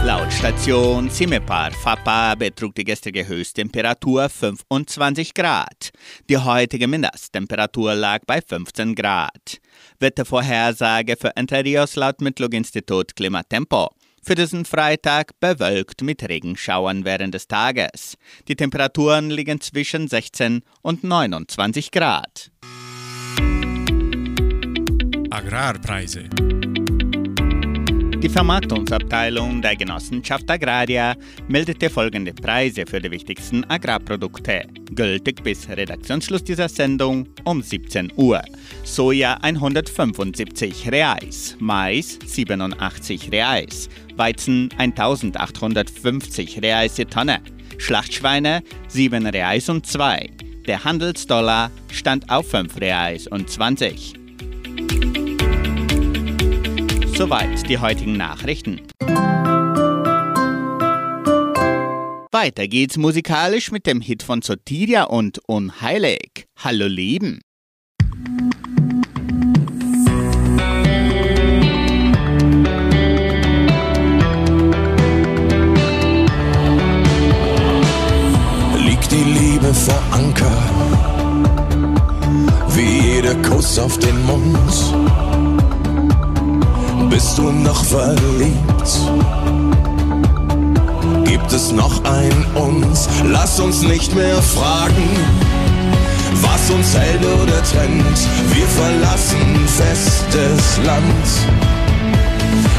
Laut 0.05 0.33
Station 0.33 1.11
Simepar 1.11 1.73
Fapa 1.73 2.35
betrug 2.35 2.75
die 2.75 2.85
gestrige 2.85 3.27
Höchsttemperatur 3.27 4.29
25 4.29 5.35
Grad. 5.35 5.91
Die 6.31 6.39
heutige 6.39 6.87
Mindesttemperatur 6.87 7.95
lag 7.95 8.21
bei 8.27 8.41
15 8.41 8.95
Grad. 8.95 9.61
Wettervorhersage 10.01 11.17
für 11.17 11.37
Entre 11.37 11.63
laut 11.63 12.21
Mittlung-Institut 12.21 13.17
Klimatempo. 13.17 13.89
Für 14.23 14.35
diesen 14.35 14.65
Freitag 14.65 15.39
bewölkt 15.41 16.03
mit 16.03 16.29
Regenschauern 16.29 17.05
während 17.05 17.35
des 17.35 17.49
Tages. 17.49 18.17
Die 18.47 18.57
Temperaturen 18.57 19.31
liegen 19.31 19.61
zwischen 19.61 20.09
16 20.09 20.63
und 20.83 21.05
29 21.05 21.91
Grad. 21.91 22.51
Agrarpreise. 25.31 26.29
Die 28.21 28.29
Vermarktungsabteilung 28.29 29.63
der 29.63 29.77
Genossenschaft 29.77 30.51
Agraria 30.51 31.15
meldete 31.47 31.89
folgende 31.89 32.35
Preise 32.35 32.85
für 32.85 33.01
die 33.01 33.13
wichtigsten 33.13 33.65
Agrarprodukte, 33.65 34.65
gültig 34.99 35.45
bis 35.45 35.69
Redaktionsschluss 35.69 36.43
dieser 36.43 36.69
Sendung 36.69 37.29
um 37.45 37.63
17 37.63 38.13
Uhr. 38.17 38.43
Soja 38.83 39.35
175 39.35 40.91
Reais, 40.91 41.57
Mais 41.61 42.19
87 42.27 43.31
Reais, 43.31 43.89
Weizen 44.17 44.71
1850 44.77 46.61
Reais 46.63 46.97
die 46.97 47.05
Tonne, 47.05 47.41
Schlachtschweine 47.79 48.65
7 48.89 49.25
Reais 49.29 49.69
und 49.69 49.87
2. 49.87 50.31
Der 50.67 50.83
Handelsdollar 50.83 51.71
stand 51.93 52.29
auf 52.29 52.51
5 52.51 52.81
Reais 52.81 53.29
und 53.29 53.49
20. 53.49 54.15
Soweit 57.17 57.69
die 57.69 57.79
heutigen 57.79 58.17
Nachrichten. 58.17 58.81
Weiter 62.31 62.69
geht's 62.69 62.99
musikalisch 62.99 63.71
mit 63.71 63.87
dem 63.87 64.03
Hit 64.03 64.23
von 64.23 64.43
Sotiria 64.43 65.05
und 65.05 65.41
Unheilig. 65.47 66.47
Hallo 66.59 66.87
Leben. 66.87 67.41
liegt 78.77 79.11
die 79.11 79.25
Liebe 79.25 79.73
vor 79.73 80.03
Anker, 80.11 80.59
wie 82.75 83.15
jeder 83.15 83.35
Kuss 83.37 83.79
auf 83.79 83.99
den 83.99 84.27
Mund. 84.27 84.55
Bist 87.11 87.39
du 87.39 87.51
noch 87.51 87.85
verliebt? 87.85 89.18
Gibt 91.39 91.53
es 91.53 91.71
noch 91.71 92.03
ein 92.05 92.47
uns? 92.57 93.09
Lass 93.25 93.61
uns 93.61 93.83
nicht 93.83 94.13
mehr 94.13 94.43
fragen, 94.43 95.09
was 96.43 96.71
uns 96.71 96.97
hält 96.97 97.25
oder 97.25 97.63
trennt. 97.63 98.19
Wir 98.53 98.67
verlassen 98.67 99.69
festes 99.69 100.79
Land. 100.85 101.29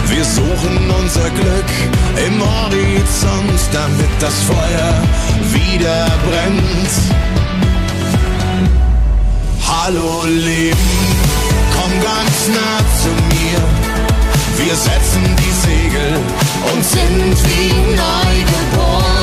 Wir 0.08 0.26
suchen 0.26 0.92
unser 1.02 1.30
Glück 1.30 1.72
im 2.28 2.42
Horizont, 2.42 3.62
damit 3.72 4.10
das 4.20 4.36
Feuer 4.44 4.94
wieder 5.54 6.08
brennt. 6.30 6.92
Hallo 9.68 10.26
Leben, 10.26 10.78
komm 11.76 11.92
ganz 12.02 12.48
nah 12.50 12.80
zu 13.02 13.10
mir. 13.34 13.89
Wir 14.64 14.76
setzen 14.76 15.24
die 15.38 15.52
Segel 15.52 16.16
und 16.74 16.84
sind 16.84 17.36
wie 17.50 17.96
neu 17.96 18.36
geboren. 18.46 19.19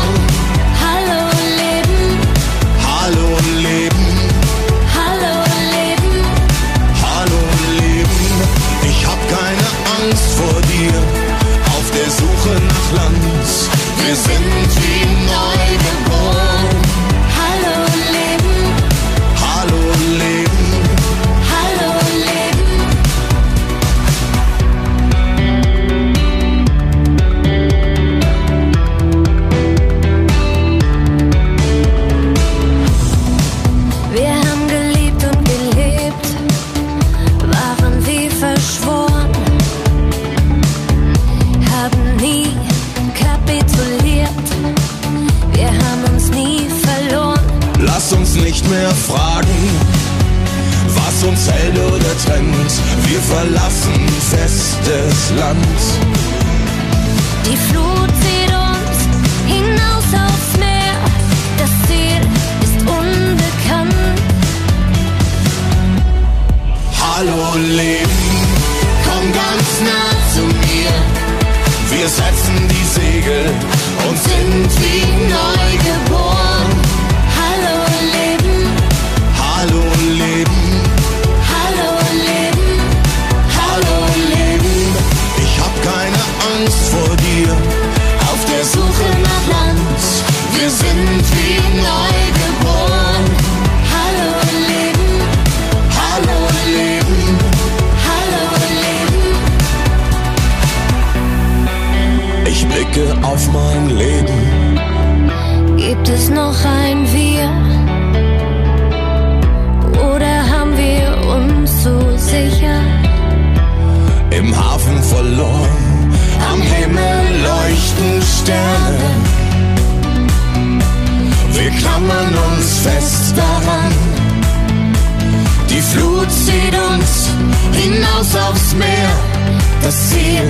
Das 129.87 130.11
Ziel 130.11 130.43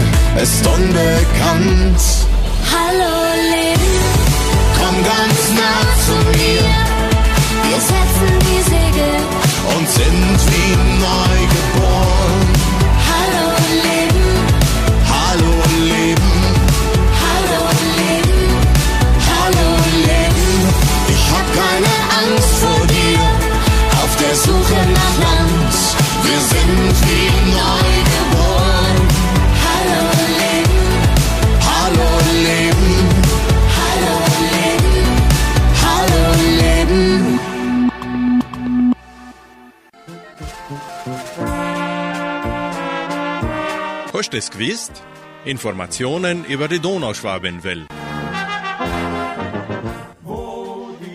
ist 0.43 0.67
unbekannt. 0.67 2.01
Hallo 2.73 3.17
Leben, 3.53 3.93
Komm 4.79 4.97
ganz 5.05 5.41
nah 5.61 5.83
zu 6.07 6.39
mir 6.39 6.97
wir 7.69 7.81
setzen 7.81 8.39
die 8.41 8.63
Segel. 8.63 9.17
und 9.77 9.87
sind 9.89 10.39
wie 10.53 10.73
neu 11.05 11.37
geboren. 11.53 12.26
Hast 44.17 44.33
du 44.33 44.39
es 44.39 44.51
gewusst? 44.51 45.03
Informationen 45.45 46.47
über 46.47 46.69
die 46.69 46.81
Donauschwabenwelle. 46.81 47.87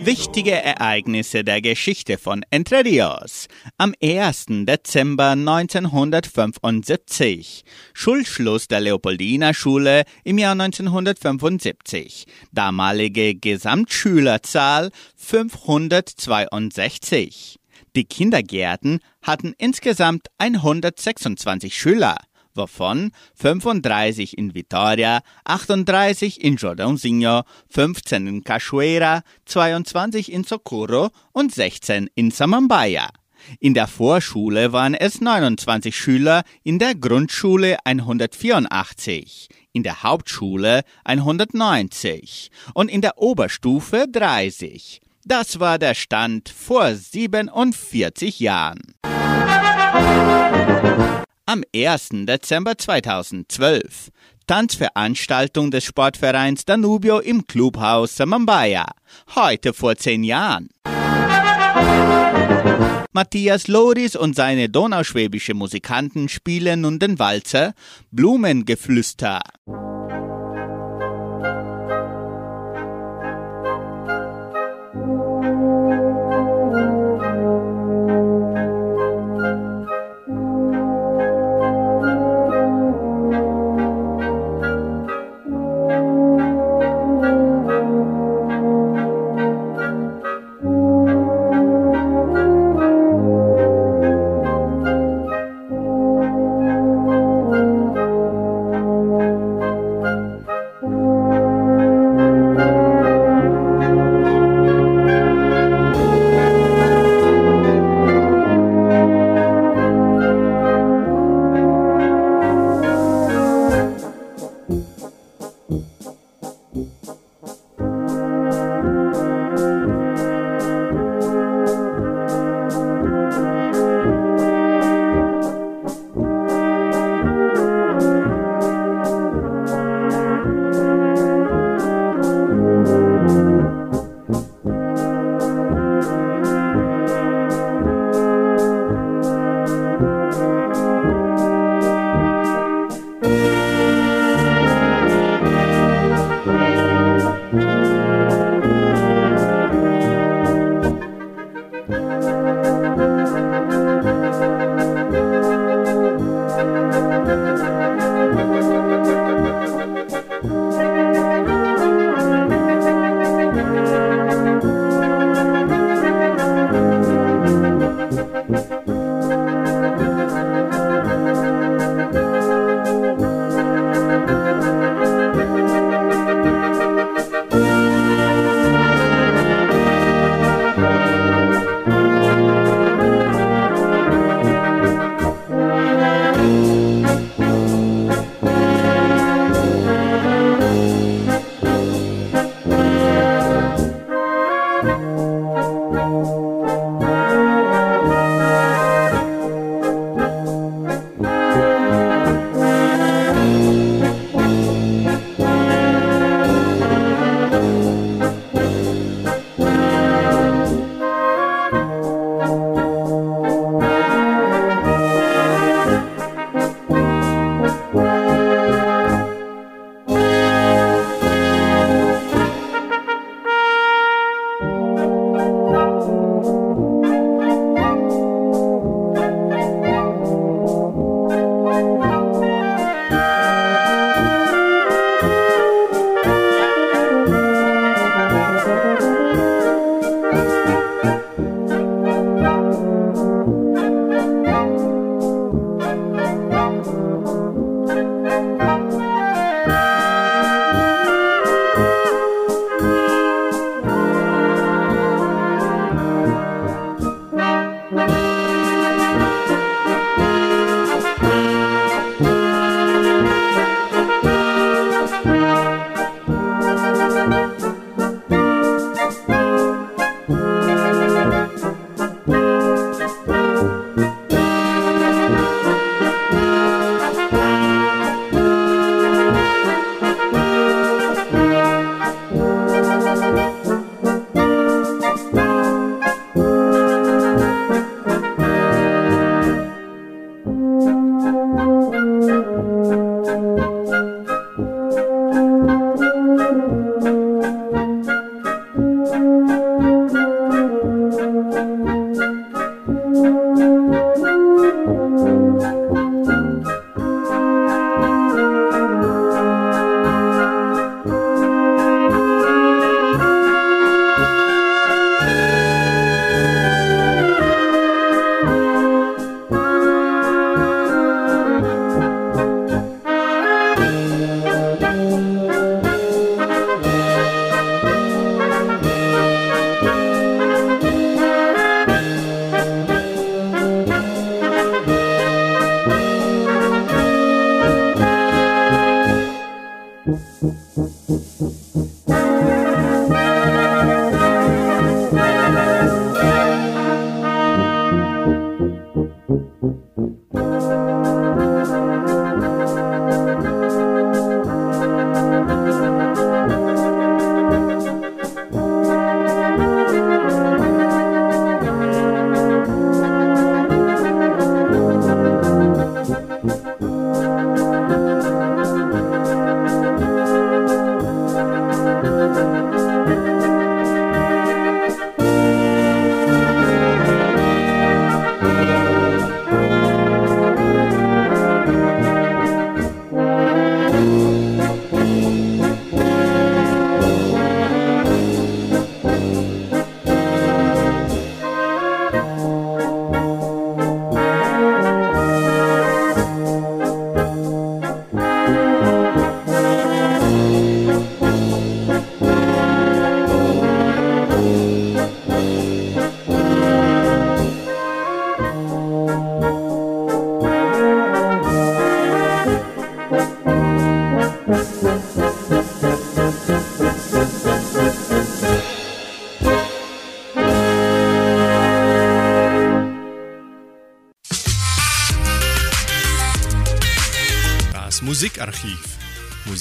Wichtige 0.04 0.52
Ereignisse 0.52 1.42
der 1.42 1.60
Geschichte 1.60 2.16
von 2.16 2.44
Entre 2.50 2.84
Rios. 2.84 3.48
Am 3.76 3.92
1. 4.00 4.46
Dezember 4.68 5.30
1975. 5.30 7.64
Schulschluss 7.92 8.68
der 8.68 8.78
Leopoldina 8.78 9.52
Schule 9.52 10.04
im 10.22 10.38
Jahr 10.38 10.52
1975. 10.52 12.26
Damalige 12.52 13.34
Gesamtschülerzahl 13.34 14.92
562. 15.16 17.58
Die 17.96 18.04
Kindergärten 18.04 19.00
hatten 19.22 19.54
insgesamt 19.58 20.28
126 20.38 21.76
Schüler 21.76 22.16
wovon 22.54 23.12
35 23.34 24.38
in 24.38 24.54
Vitoria, 24.54 25.20
38 25.44 26.42
in 26.42 26.56
Jordãozinho, 26.56 27.44
15 27.68 28.26
in 28.26 28.44
Cachoeira, 28.44 29.22
22 29.46 30.32
in 30.32 30.44
Socorro 30.44 31.10
und 31.32 31.54
16 31.54 32.08
in 32.14 32.30
Samambaia. 32.30 33.08
In 33.60 33.74
der 33.74 33.86
Vorschule 33.86 34.72
waren 34.72 34.94
es 34.94 35.20
29 35.20 35.96
Schüler, 35.96 36.44
in 36.62 36.78
der 36.78 36.94
Grundschule 36.94 37.76
184, 37.84 39.48
in 39.72 39.82
der 39.82 40.02
Hauptschule 40.02 40.82
190 41.04 42.50
und 42.74 42.88
in 42.88 43.00
der 43.00 43.18
Oberstufe 43.18 44.06
30. 44.10 45.00
Das 45.24 45.60
war 45.60 45.78
der 45.78 45.94
Stand 45.94 46.48
vor 46.48 46.94
47 46.94 48.40
Jahren. 48.40 48.80
Am 51.44 51.64
1. 51.74 52.10
Dezember 52.24 52.78
2012 52.78 54.10
Tanzveranstaltung 54.46 55.72
des 55.72 55.82
Sportvereins 55.82 56.64
Danubio 56.64 57.18
im 57.18 57.48
Clubhaus 57.48 58.16
Samambaya. 58.16 58.86
Heute 59.34 59.72
vor 59.72 59.96
zehn 59.96 60.22
Jahren. 60.22 60.68
Matthias 63.10 63.66
Loris 63.66 64.14
und 64.14 64.36
seine 64.36 64.68
donauschwäbische 64.68 65.54
Musikanten 65.54 66.28
spielen 66.28 66.82
nun 66.82 67.00
den 67.00 67.18
Walzer 67.18 67.74
Blumengeflüster. 68.12 69.40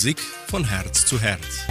Musik 0.01 0.19
von 0.47 0.67
Herz 0.67 1.05
zu 1.05 1.21
Herz. 1.21 1.67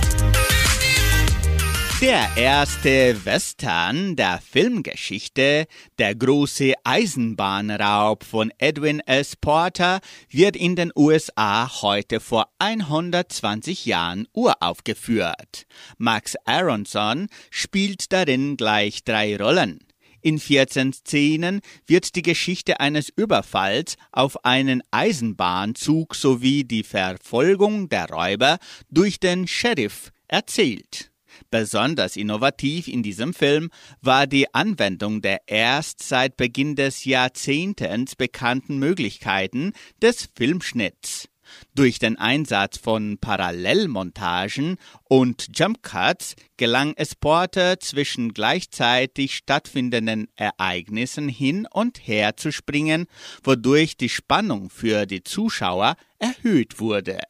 Der 2.00 2.28
erste 2.36 3.24
Western 3.24 4.14
der 4.14 4.40
Filmgeschichte, 4.40 5.66
der 5.98 6.14
große 6.14 6.74
Eisenbahnraub 6.84 8.22
von 8.22 8.52
Edwin 8.58 9.00
S. 9.00 9.34
Porter, 9.34 9.98
wird 10.28 10.54
in 10.54 10.76
den 10.76 10.92
USA 10.94 11.82
heute 11.82 12.20
vor 12.20 12.46
120 12.60 13.86
Jahren 13.86 14.28
uraufgeführt. 14.32 15.66
Max 15.98 16.36
Aronson 16.44 17.26
spielt 17.50 18.12
darin 18.12 18.56
gleich 18.56 19.02
drei 19.02 19.36
Rollen. 19.36 19.80
In 20.22 20.38
14 20.38 20.92
Szenen 20.92 21.60
wird 21.86 22.14
die 22.14 22.22
Geschichte 22.22 22.80
eines 22.80 23.08
Überfalls 23.08 23.96
auf 24.12 24.44
einen 24.44 24.82
Eisenbahnzug 24.90 26.14
sowie 26.14 26.64
die 26.64 26.82
Verfolgung 26.82 27.88
der 27.88 28.08
Räuber 28.10 28.58
durch 28.90 29.18
den 29.18 29.46
Sheriff 29.46 30.12
erzählt. 30.28 31.10
Besonders 31.50 32.16
innovativ 32.16 32.86
in 32.86 33.02
diesem 33.02 33.32
Film 33.32 33.70
war 34.02 34.26
die 34.26 34.52
Anwendung 34.52 35.22
der 35.22 35.40
erst 35.46 36.02
seit 36.02 36.36
Beginn 36.36 36.76
des 36.76 37.04
Jahrzehnts 37.04 38.14
bekannten 38.16 38.78
Möglichkeiten 38.78 39.72
des 40.02 40.28
Filmschnitts. 40.36 41.28
Durch 41.74 41.98
den 42.00 42.18
Einsatz 42.18 42.78
von 42.78 43.18
Parallelmontagen 43.18 44.76
und 45.04 45.48
Jumpcuts 45.54 46.34
gelang 46.56 46.94
es 46.96 47.14
Porter 47.14 47.78
zwischen 47.78 48.34
gleichzeitig 48.34 49.36
stattfindenden 49.36 50.28
Ereignissen 50.34 51.28
hin 51.28 51.68
und 51.70 52.06
her 52.06 52.36
zu 52.36 52.50
springen, 52.50 53.06
wodurch 53.44 53.96
die 53.96 54.08
Spannung 54.08 54.68
für 54.68 55.06
die 55.06 55.22
Zuschauer 55.22 55.96
erhöht 56.18 56.80
wurde. 56.80 57.20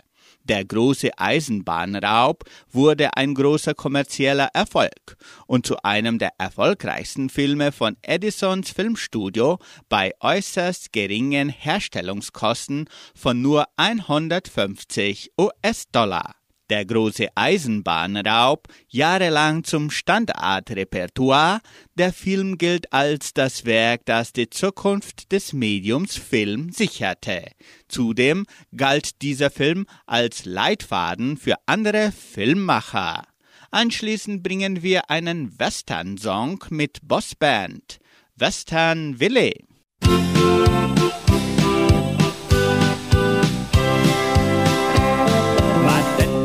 Der 0.51 0.65
große 0.65 1.17
Eisenbahnraub 1.17 2.43
wurde 2.73 3.17
ein 3.17 3.35
großer 3.35 3.73
kommerzieller 3.73 4.49
Erfolg. 4.53 5.17
Und 5.47 5.65
zu 5.65 5.77
einem 5.85 6.19
der 6.19 6.33
erfolgreichsten 6.39 7.31
Filme 7.31 7.71
von 7.71 7.97
Edisons 8.03 8.73
Filmstudio 8.73 9.61
bei 9.89 10.13
äußerst 10.19 10.93
geringen 10.93 11.51
Herstellungskosten 11.51 12.89
von 13.15 13.41
nur 13.41 13.67
150 13.77 15.31
US-Dollar 15.39 16.40
der 16.71 16.85
große 16.85 17.29
Eisenbahnraub 17.35 18.69
jahrelang 18.89 19.65
zum 19.65 19.91
Standardrepertoire, 19.91 21.61
der 21.95 22.13
Film 22.13 22.57
gilt 22.57 22.93
als 22.93 23.35
das 23.35 23.65
Werk, 23.65 24.07
das 24.07 24.33
die 24.33 24.49
Zukunft 24.49 25.33
des 25.33 25.53
Mediums 25.53 26.17
Film 26.17 26.71
sicherte. 26.73 27.51
Zudem 27.89 28.47
galt 28.77 29.21
dieser 29.23 29.51
Film 29.51 29.87
als 30.07 30.45
Leitfaden 30.45 31.37
für 31.37 31.57
andere 31.67 32.13
Filmmacher. 32.13 33.25
Anschließend 33.71 34.43
bringen 34.43 34.83
wir 34.83 35.11
einen 35.11 35.59
Western-Song 35.59 36.65
mit 36.71 36.99
Bossband. 37.03 37.99
Western 38.37 39.21
Willie. 39.21 39.55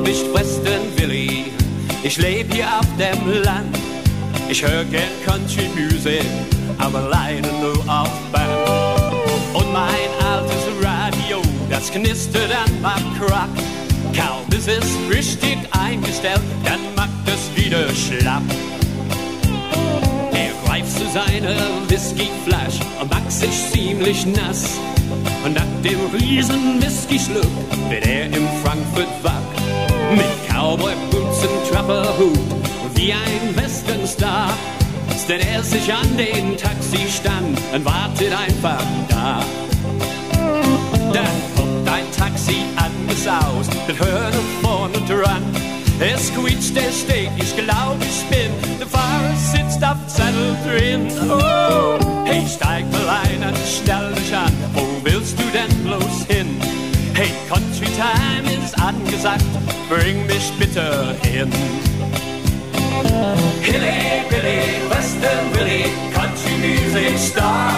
Nicht 0.05 0.33
Western 0.33 0.83
Willie. 0.97 1.45
Ich 2.03 2.17
lebe 2.17 2.53
hier 2.53 2.67
auf 2.67 2.85
dem 2.97 3.43
Land. 3.43 3.75
Ich 4.47 4.61
höre 4.61 4.85
gern 4.85 5.09
Country 5.25 5.67
Music, 5.75 6.23
aber 6.77 7.09
leider 7.09 7.49
nur 7.59 7.77
auf 7.91 8.09
Band. 8.31 9.15
Und 9.53 9.73
mein 9.73 10.09
altes 10.23 10.65
Radio, 10.81 11.41
das 11.69 11.91
knistert 11.91 12.51
an 12.51 12.81
meinem 12.81 13.19
Krack. 13.19 13.49
Kaum 14.15 14.45
ist 14.55 14.67
es 14.67 14.85
richtig 15.09 15.57
eingestellt, 15.71 16.41
dann 16.63 16.79
macht 16.95 17.09
es 17.25 17.63
wieder 17.63 17.89
schlapp. 17.89 18.43
Er 20.33 20.51
greift 20.65 20.91
zu 20.91 21.05
seiner 21.11 21.55
Whiskyflasche 21.87 22.81
und 23.01 23.09
macht 23.09 23.31
sich 23.31 23.71
ziemlich 23.71 24.25
nass. 24.27 24.77
Und 25.43 25.55
nach 25.55 25.81
dem 25.83 25.99
riesen 26.19 26.81
Whisky-Schluck 26.81 27.51
wird 27.89 28.05
er 28.05 28.25
im 28.27 28.47
Frankfurt 28.63 29.07
wach. 29.23 29.54
Mit 30.13 30.49
Cowboy-Boots 30.49 31.45
und 31.45 31.71
Trapperhut, 31.71 32.39
wie 32.95 33.13
ein 33.13 33.55
Westernstar. 33.55 34.53
Stellt 35.23 35.45
er 35.51 35.63
sich 35.63 35.91
an 35.91 36.17
den 36.17 36.57
Taxistand 36.57 37.57
und 37.73 37.85
wartet 37.85 38.31
einfach 38.31 38.83
da. 39.09 39.43
Dann 41.13 41.35
kommt 41.55 41.89
ein 41.89 42.05
Taxi 42.17 42.57
angesaust, 42.75 43.71
mit 43.87 43.99
Hörner 43.99 44.43
vorne 44.61 44.99
dran. 45.07 45.43
Es 45.99 46.31
quietscht, 46.33 46.75
der 46.75 46.91
Steg, 46.91 47.31
ich 47.37 47.55
glaub, 47.55 47.97
ich 48.01 48.25
bin. 48.25 48.51
Der 48.79 48.87
Fahrer 48.87 49.33
sitzt 49.35 49.83
auf 49.83 49.97
Sattel 50.07 50.55
drin. 50.67 51.07
Oh, 51.29 51.97
hey, 52.25 52.43
steig 52.47 52.85
mal 52.91 53.21
ein 53.23 53.47
und 53.47 53.57
stell 53.65 54.11
dich 54.13 54.35
an. 54.35 54.84
Hey, 57.25 57.33
Country 57.49 57.87
Time 57.97 58.45
ist 58.63 58.79
angesagt, 58.79 59.43
bring 59.89 60.27
mich 60.27 60.51
bitte 60.59 61.15
hin. 61.23 61.51
Hilly, 63.61 64.21
Billy, 64.29 64.61
Western 64.91 65.45
Willie, 65.55 65.89
Country 66.13 66.55
Music 66.61 67.17
Star. 67.17 67.71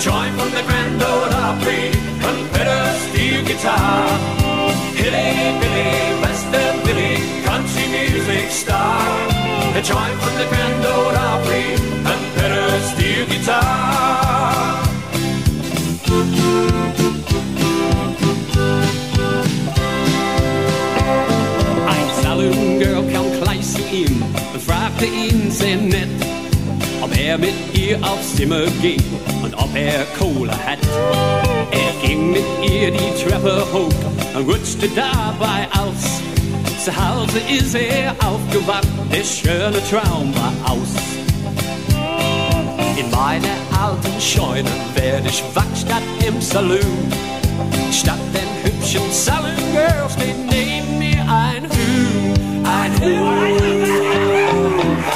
Joint 0.00 0.32
from 0.38 0.50
the 0.52 0.62
Grand 0.66 1.02
Ole 1.02 1.34
Opry, 1.34 1.90
and 2.26 2.52
better 2.54 2.82
steel 3.10 3.44
guitar. 3.44 4.08
Hilly, 4.94 5.52
Billy, 5.60 5.92
Western 6.22 6.82
Willie, 6.86 7.20
Country 7.44 7.86
Music 7.88 8.50
Star. 8.50 9.02
Joint 9.82 10.16
from 10.22 10.34
the 10.38 10.46
Grand 10.48 10.86
Ole 10.86 11.16
Opry, 11.30 11.74
and 12.10 12.22
better 12.36 12.80
steel 12.88 13.26
guitar. 13.26 14.21
Er 27.32 27.38
mit 27.38 27.54
ihr 27.72 27.98
aufs 28.02 28.36
Zimmer 28.36 28.66
geht 28.82 29.02
und 29.42 29.54
ob 29.54 29.74
er 29.74 30.04
Cola 30.18 30.52
hat. 30.52 30.78
Er 31.70 32.06
ging 32.06 32.30
mit 32.30 32.44
ihr 32.62 32.90
die 32.90 33.22
Treppe 33.22 33.64
hoch 33.72 33.88
und 34.34 34.46
rutschte 34.46 34.86
dabei 34.94 35.66
aus. 35.80 36.20
Zu 36.84 36.92
Hause 36.94 37.38
ist 37.48 37.74
er 37.74 38.14
aufgewacht, 38.26 38.86
der 39.10 39.24
schöne 39.24 39.80
Traum 39.88 40.34
war 40.34 40.52
aus. 40.72 40.92
In 42.98 43.10
meiner 43.10 43.56
alten 43.80 44.20
Scheune 44.20 44.70
werd 44.94 45.24
ich 45.26 45.42
wach 45.54 45.74
statt 45.74 46.02
im 46.26 46.38
Saloon. 46.38 47.12
Statt 47.90 48.20
den 48.34 48.50
hübschen 48.62 49.10
Saloon 49.10 49.56
Girl 49.72 50.06
steht 50.10 50.36
neben 50.50 50.98
mir 50.98 51.22
ein 51.22 51.64
Huhn, 51.64 52.66
ein 52.66 52.92
Huhn. 53.00 53.84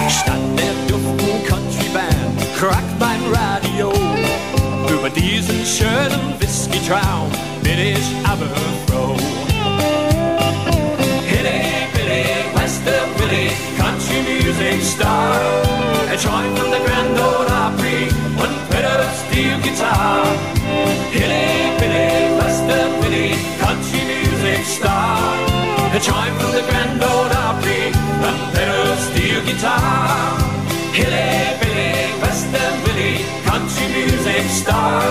Statt 0.08 0.40
der 0.56 0.72
duften 0.88 1.44
Country 1.46 1.65
Mein 2.58 3.20
Radio. 3.34 3.92
Über 4.88 5.10
diesen 5.10 5.62
schönen 5.66 6.40
Whisky-Traum 6.40 7.30
bin 7.62 7.78
ich 7.78 8.00
aber 8.24 8.46
froh. 8.86 9.14
Hilly, 11.26 11.84
Billy, 11.92 12.24
Western 12.54 13.10
Billy, 13.18 13.50
Country 13.76 14.22
Music 14.22 14.82
Star. 14.82 15.36
A 16.08 16.16
joint 16.16 16.58
from 16.58 16.70
the 16.70 16.80
Grand 16.86 17.20
Ole 17.20 17.46
Opry 17.46 18.08
und 18.38 18.70
better 18.70 19.04
steel 19.20 19.58
guitar. 19.60 20.24
Hilly, 21.12 21.76
Billy, 21.78 22.38
Western 22.40 22.90
Billy, 23.02 23.36
Country 23.60 24.00
Music 24.06 24.64
Star. 24.64 25.18
A 25.92 26.00
joint 26.00 26.34
from 26.40 26.52
the 26.52 26.62
Grand 26.70 27.02
Ole 27.02 27.36
Opry 27.36 27.92
and 27.92 28.54
better 28.54 28.96
steel 28.96 29.42
guitar. 29.44 30.38
Hilly, 30.94 31.55
Music 34.06 34.46
Star. 34.62 35.02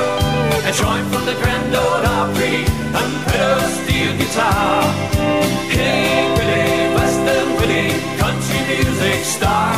A 0.70 0.72
joint 0.72 1.06
from 1.12 1.24
the 1.30 1.36
Grand 1.42 1.76
Ole 1.76 2.08
Opry 2.20 2.64
and 3.00 3.12
better 3.28 3.58
steel 3.76 4.12
guitar. 4.18 4.84
Hilly, 5.74 6.32
Billy, 6.38 6.96
Western 6.96 7.48
Billy, 7.60 7.88
Country 8.22 8.60
Music 8.72 9.22
Star. 9.36 9.76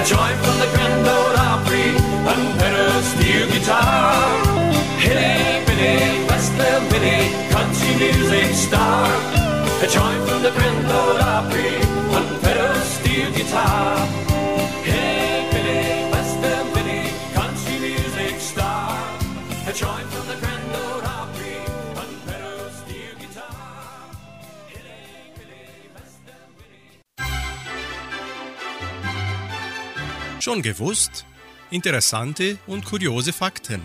A 0.00 0.02
joint 0.12 0.38
from 0.44 0.56
the 0.62 0.68
Grand 0.74 1.06
Ole 1.14 1.38
Opry 1.50 1.88
and 2.30 2.44
better 2.58 2.90
steel 3.10 3.46
guitar. 3.54 4.12
Hilly, 5.04 5.62
Billy, 5.66 6.26
Western 6.30 6.82
Billy, 6.90 7.20
Country 7.54 7.92
Music 8.02 8.50
Star. 8.66 9.06
A 9.84 9.86
joint 9.86 10.22
from 10.28 10.42
the 10.42 10.52
Grand 10.56 10.86
Ole 11.00 11.22
Opry 11.36 11.74
and 12.16 12.28
better 12.42 12.72
steel 12.94 13.30
guitar. 13.38 14.22
Schon 30.42 30.60
gewusst? 30.60 31.24
Interessante 31.70 32.58
und 32.66 32.84
kuriose 32.84 33.32
Fakten. 33.32 33.80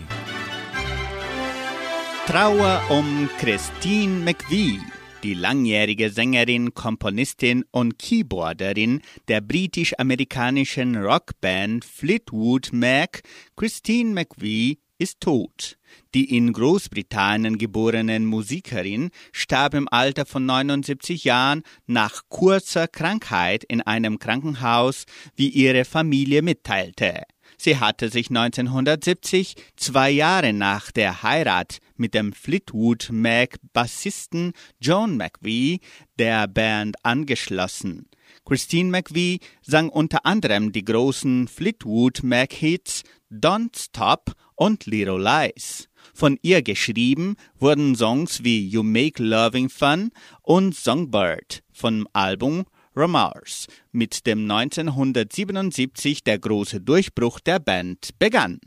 Trauer 2.26 2.82
um 2.90 3.30
Christine 3.38 4.24
McVie, 4.24 4.80
die 5.22 5.34
langjährige 5.34 6.10
Sängerin, 6.10 6.74
Komponistin 6.74 7.64
und 7.70 8.00
Keyboarderin 8.00 9.02
der 9.28 9.40
britisch-amerikanischen 9.40 10.96
Rockband 10.96 11.84
Fleetwood 11.84 12.70
Mac. 12.72 13.22
Christine 13.54 14.14
McVie 14.14 14.80
ist 14.98 15.20
tot. 15.20 15.78
Die 16.14 16.36
in 16.36 16.52
Großbritannien 16.52 17.58
geborene 17.58 18.20
Musikerin 18.20 19.10
starb 19.32 19.74
im 19.74 19.88
Alter 19.88 20.26
von 20.26 20.44
79 20.44 21.24
Jahren 21.24 21.62
nach 21.86 22.22
kurzer 22.28 22.88
Krankheit 22.88 23.64
in 23.64 23.80
einem 23.80 24.18
Krankenhaus, 24.18 25.04
wie 25.34 25.48
ihre 25.48 25.84
Familie 25.84 26.42
mitteilte. 26.42 27.22
Sie 27.56 27.78
hatte 27.78 28.10
sich 28.10 28.28
1970, 28.28 29.54
zwei 29.76 30.10
Jahre 30.10 30.52
nach 30.52 30.92
der 30.92 31.22
Heirat, 31.22 31.78
mit 31.96 32.14
dem 32.14 32.32
Fleetwood 32.32 33.08
Mac-Bassisten 33.10 34.52
John 34.80 35.16
McVie 35.16 35.80
der 36.18 36.46
Band 36.46 36.96
angeschlossen. 37.04 38.08
Christine 38.44 38.90
McVie 38.90 39.40
sang 39.62 39.88
unter 39.88 40.26
anderem 40.26 40.72
die 40.72 40.84
großen 40.84 41.48
Fleetwood 41.48 42.22
Mac-Hits 42.22 43.02
Don't 43.30 43.76
Stop 43.76 44.34
und 44.58 44.86
Little 44.86 45.18
Lies. 45.18 45.88
Von 46.12 46.38
ihr 46.42 46.62
geschrieben 46.62 47.36
wurden 47.58 47.94
Songs 47.94 48.44
wie 48.44 48.66
You 48.66 48.82
Make 48.82 49.22
Loving 49.22 49.68
Fun 49.68 50.10
und 50.42 50.74
Songbird 50.74 51.62
vom 51.72 52.06
Album 52.12 52.64
Romars, 52.96 53.66
mit 53.92 54.26
dem 54.26 54.50
1977 54.50 56.24
der 56.24 56.40
große 56.40 56.80
Durchbruch 56.80 57.38
der 57.38 57.60
Band 57.60 58.10
begann. 58.18 58.58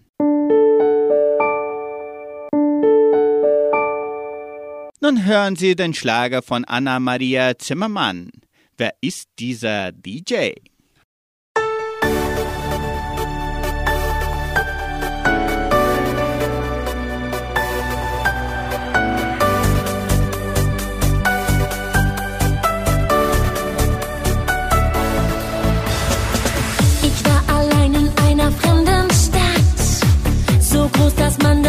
Nun 5.02 5.26
hören 5.26 5.56
Sie 5.58 5.76
den 5.76 5.94
Schlager 5.94 6.42
von 6.42 6.64
Anna 6.64 7.00
Maria 7.00 7.58
Zimmermann. 7.58 8.32
Wer 8.78 8.94
ist 9.02 9.30
dieser 9.40 9.92
DJ? 9.92 10.54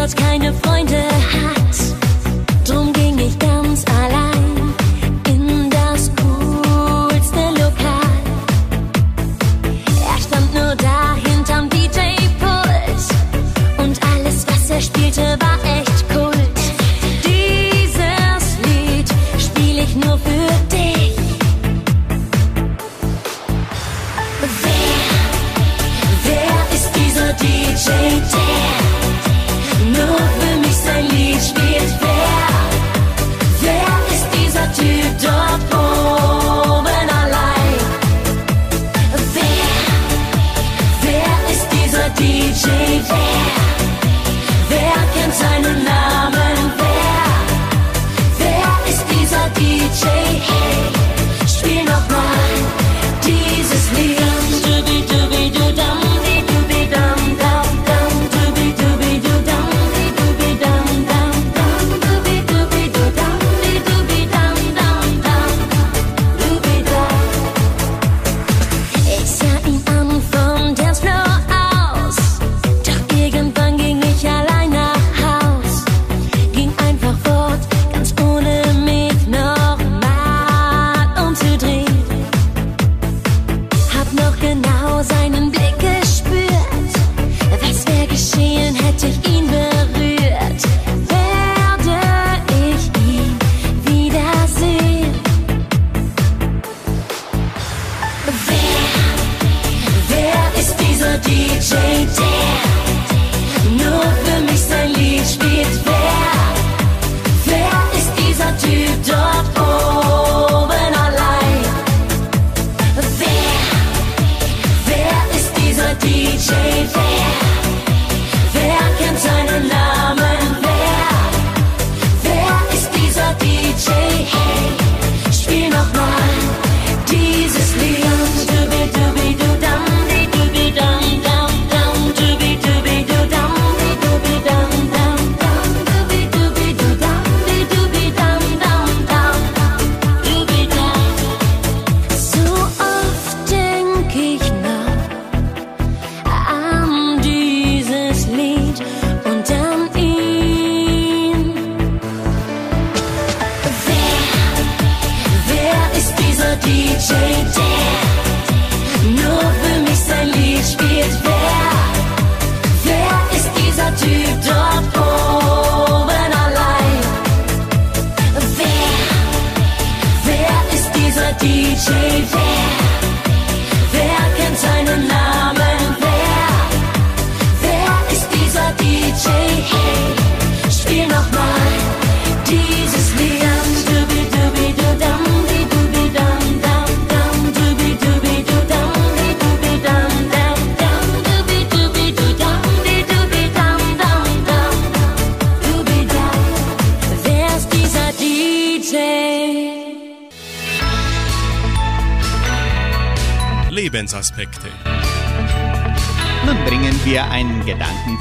clouds 0.02 0.14
kind 0.14 0.44
of 0.44 0.60
find 0.62 0.90
a 0.90 1.12
high 1.12 1.61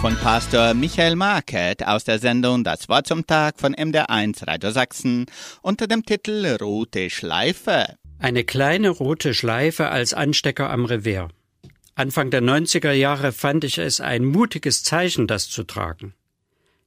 von 0.01 0.15
Pastor 0.15 0.73
Michael 0.73 1.15
Market 1.15 1.85
aus 1.85 2.03
der 2.03 2.17
Sendung 2.17 2.63
Das 2.63 2.89
Wort 2.89 3.05
zum 3.05 3.27
Tag 3.27 3.59
von 3.59 3.75
MDR1 3.75 4.47
Radio 4.47 4.71
Sachsen 4.71 5.27
unter 5.61 5.85
dem 5.85 6.03
Titel 6.03 6.57
Rote 6.59 7.11
Schleife. 7.11 7.97
Eine 8.17 8.43
kleine 8.43 8.89
rote 8.89 9.35
Schleife 9.35 9.89
als 9.89 10.15
Anstecker 10.15 10.71
am 10.71 10.85
Revier. 10.85 11.27
Anfang 11.93 12.31
der 12.31 12.41
90er 12.41 12.93
Jahre 12.93 13.31
fand 13.31 13.63
ich 13.63 13.77
es 13.77 14.01
ein 14.01 14.25
mutiges 14.25 14.81
Zeichen, 14.81 15.27
das 15.27 15.49
zu 15.49 15.65
tragen. 15.65 16.15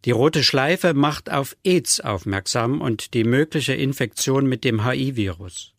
Die 0.05 0.11
rote 0.11 0.43
Schleife 0.43 0.93
macht 0.93 1.31
auf 1.31 1.57
AIDS 1.63 2.01
aufmerksam 2.01 2.81
und 2.81 3.15
die 3.15 3.23
mögliche 3.23 3.75
Infektion 3.75 4.49
mit 4.49 4.65
dem 4.65 4.85
HIV-Virus. 4.85 5.73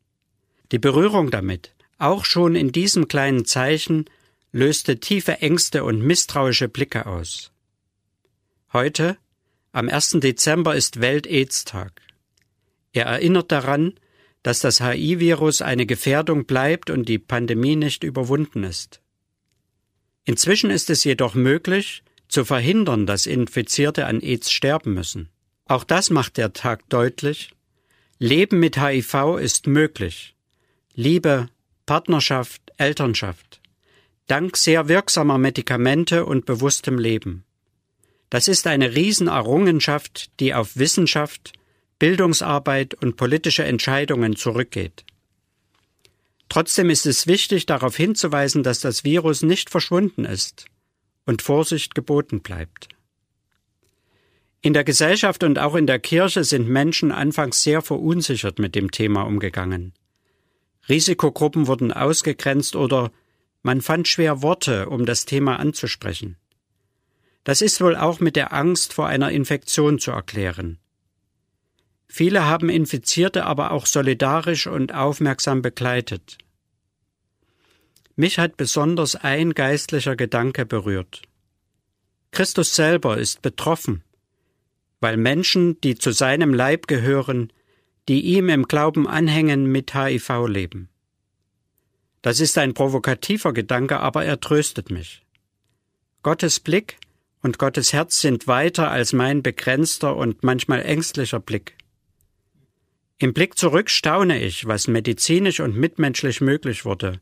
Die 0.71 0.79
Berührung 0.79 1.31
damit, 1.31 1.73
auch 1.97 2.23
schon 2.23 2.55
in 2.55 2.71
diesem 2.71 3.09
kleinen 3.09 3.43
Zeichen, 3.43 4.05
löste 4.55 5.01
tiefe 5.01 5.41
Ängste 5.41 5.83
und 5.83 6.01
misstrauische 6.01 6.69
Blicke 6.69 7.07
aus. 7.07 7.51
Heute, 8.71 9.17
am 9.73 9.89
1. 9.89 10.21
Dezember, 10.21 10.77
ist 10.77 11.01
Welt-Aids-Tag. 11.01 12.01
Er 12.93 13.05
erinnert 13.05 13.51
daran, 13.51 13.99
dass 14.43 14.61
das 14.61 14.79
HIV-Virus 14.79 15.61
eine 15.61 15.85
Gefährdung 15.85 16.45
bleibt 16.45 16.89
und 16.89 17.09
die 17.09 17.19
Pandemie 17.19 17.75
nicht 17.75 18.05
überwunden 18.05 18.63
ist. 18.63 19.01
Inzwischen 20.23 20.69
ist 20.69 20.89
es 20.89 21.03
jedoch 21.03 21.33
möglich, 21.35 22.03
zu 22.29 22.45
verhindern, 22.45 23.05
dass 23.05 23.25
Infizierte 23.25 24.05
an 24.05 24.21
AIDS 24.21 24.53
sterben 24.53 24.93
müssen. 24.93 25.27
Auch 25.65 25.83
das 25.83 26.09
macht 26.09 26.37
der 26.37 26.53
Tag 26.53 26.87
deutlich. 26.87 27.49
Leben 28.19 28.61
mit 28.61 28.81
HIV 28.81 29.37
ist 29.37 29.67
möglich. 29.67 30.33
Liebe, 30.93 31.49
Partnerschaft, 31.85 32.61
Elternschaft 32.77 33.61
dank 34.27 34.57
sehr 34.57 34.87
wirksamer 34.87 35.37
Medikamente 35.37 36.25
und 36.25 36.45
bewusstem 36.45 36.97
Leben. 36.97 37.43
Das 38.29 38.47
ist 38.47 38.67
eine 38.67 38.95
Riesenerrungenschaft, 38.95 40.31
die 40.39 40.53
auf 40.53 40.77
Wissenschaft, 40.77 41.53
Bildungsarbeit 41.99 42.95
und 42.95 43.15
politische 43.15 43.63
Entscheidungen 43.63 44.35
zurückgeht. 44.35 45.05
Trotzdem 46.49 46.89
ist 46.89 47.05
es 47.05 47.27
wichtig, 47.27 47.65
darauf 47.65 47.95
hinzuweisen, 47.95 48.63
dass 48.63 48.79
das 48.79 49.03
Virus 49.03 49.41
nicht 49.41 49.69
verschwunden 49.69 50.25
ist 50.25 50.65
und 51.25 51.41
Vorsicht 51.41 51.95
geboten 51.95 52.41
bleibt. 52.41 52.89
In 54.61 54.73
der 54.73 54.83
Gesellschaft 54.83 55.43
und 55.43 55.59
auch 55.59 55.75
in 55.75 55.85
der 55.85 55.99
Kirche 55.99 56.43
sind 56.43 56.67
Menschen 56.67 57.11
anfangs 57.11 57.61
sehr 57.61 57.81
verunsichert 57.81 58.57
mit 58.57 58.73
dem 58.73 58.89
Thema 58.89 59.23
umgegangen. 59.23 59.93
Risikogruppen 60.89 61.67
wurden 61.67 61.91
ausgegrenzt 61.91 62.75
oder 62.75 63.11
man 63.65 63.81
fand 63.81 64.07
schwer 64.07 64.43
Worte, 64.43 64.89
um 64.89 65.07
das 65.07 65.25
Thema 65.25 65.59
anzusprechen. 65.59 66.37
Das 67.43 67.63
ist 67.63 67.81
wohl 67.81 67.95
auch 67.95 68.19
mit 68.19 68.35
der 68.35 68.53
Angst 68.53 68.93
vor 68.93 69.07
einer 69.07 69.31
Infektion 69.31 69.97
zu 69.97 70.11
erklären. 70.11 70.77
Viele 72.07 72.45
haben 72.45 72.69
Infizierte 72.69 73.43
aber 73.43 73.71
auch 73.71 73.87
solidarisch 73.87 74.67
und 74.67 74.93
aufmerksam 74.93 75.63
begleitet. 75.63 76.37
Mich 78.15 78.37
hat 78.37 78.55
besonders 78.55 79.15
ein 79.15 79.55
geistlicher 79.55 80.15
Gedanke 80.15 80.67
berührt. 80.67 81.23
Christus 82.29 82.75
selber 82.75 83.17
ist 83.17 83.41
betroffen, 83.41 84.03
weil 84.99 85.17
Menschen, 85.17 85.81
die 85.81 85.95
zu 85.95 86.11
seinem 86.11 86.53
Leib 86.53 86.85
gehören, 86.85 87.51
die 88.09 88.21
ihm 88.21 88.47
im 88.49 88.67
Glauben 88.67 89.07
anhängen, 89.07 89.65
mit 89.65 89.95
HIV 89.95 90.45
leben. 90.45 90.89
Das 92.25 92.39
ist 92.39 92.57
ein 92.57 92.73
provokativer 92.73 93.53
Gedanke, 93.53 93.99
aber 93.99 94.25
er 94.25 94.39
tröstet 94.39 94.89
mich. 94.89 95.21
Gottes 96.23 96.59
Blick 96.59 96.97
und 97.43 97.59
Gottes 97.59 97.93
Herz 97.93 98.19
sind 98.19 98.47
weiter 98.47 98.89
als 98.89 99.13
mein 99.13 99.43
begrenzter 99.43 100.15
und 100.15 100.43
manchmal 100.43 100.81
ängstlicher 100.81 101.39
Blick. 101.39 101.77
Im 103.19 103.35
Blick 103.35 103.59
zurück 103.59 103.91
staune 103.91 104.41
ich, 104.41 104.65
was 104.65 104.87
medizinisch 104.87 105.59
und 105.59 105.77
mitmenschlich 105.77 106.41
möglich 106.41 106.83
wurde. 106.83 107.21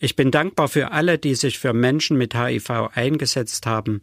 Ich 0.00 0.16
bin 0.16 0.32
dankbar 0.32 0.66
für 0.66 0.90
alle, 0.90 1.16
die 1.16 1.36
sich 1.36 1.60
für 1.60 1.72
Menschen 1.72 2.18
mit 2.18 2.34
HIV 2.34 2.68
eingesetzt 2.92 3.64
haben 3.66 4.02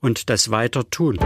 und 0.00 0.28
das 0.28 0.50
weiter 0.50 0.90
tun. 0.90 1.18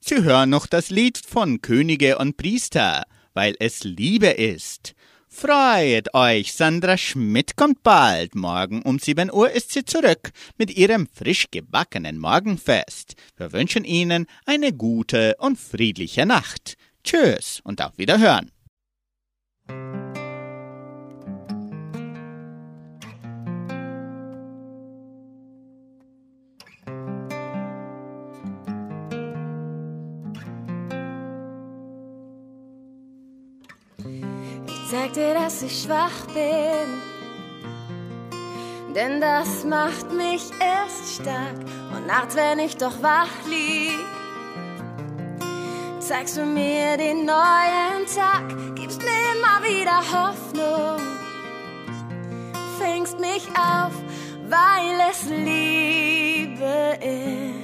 Sie 0.00 0.22
hören 0.22 0.48
noch 0.48 0.66
das 0.66 0.88
Lied 0.88 1.18
von 1.18 1.60
Könige 1.60 2.16
und 2.16 2.38
Priester, 2.38 3.02
weil 3.34 3.56
es 3.58 3.84
Liebe 3.84 4.28
ist. 4.28 4.94
Freut 5.34 6.14
euch, 6.14 6.52
Sandra 6.52 6.98
Schmidt 6.98 7.56
kommt 7.56 7.82
bald. 7.82 8.34
Morgen 8.34 8.82
um 8.82 8.98
7 8.98 9.32
Uhr 9.32 9.50
ist 9.50 9.72
sie 9.72 9.84
zurück 9.84 10.30
mit 10.58 10.76
ihrem 10.76 11.08
frisch 11.08 11.46
gebackenen 11.50 12.18
Morgenfest. 12.18 13.14
Wir 13.38 13.50
wünschen 13.52 13.84
Ihnen 13.84 14.26
eine 14.44 14.74
gute 14.74 15.34
und 15.38 15.58
friedliche 15.58 16.26
Nacht. 16.26 16.76
Tschüss 17.02 17.60
und 17.64 17.82
auf 17.82 17.96
Wiederhören. 17.96 18.51
Dir, 35.16 35.34
dass 35.34 35.62
ich 35.62 35.82
schwach 35.82 36.26
bin, 36.34 37.02
denn 38.94 39.20
das 39.20 39.64
macht 39.64 40.12
mich 40.12 40.50
erst 40.60 41.20
stark. 41.20 41.56
Und 41.94 42.06
nachts, 42.06 42.34
wenn 42.36 42.58
ich 42.58 42.76
doch 42.76 43.02
wach 43.02 43.28
lieg, 43.48 43.98
zeigst 46.00 46.36
du 46.36 46.44
mir 46.44 46.96
den 46.96 47.24
neuen 47.26 48.06
Tag, 48.14 48.48
gibst 48.74 49.02
mir 49.02 49.32
immer 49.34 49.62
wieder 49.62 50.00
Hoffnung, 50.00 51.00
fängst 52.78 53.18
mich 53.18 53.46
auf, 53.48 53.92
weil 54.48 55.00
es 55.10 55.24
Liebe 55.24 56.98
ist. 57.00 57.61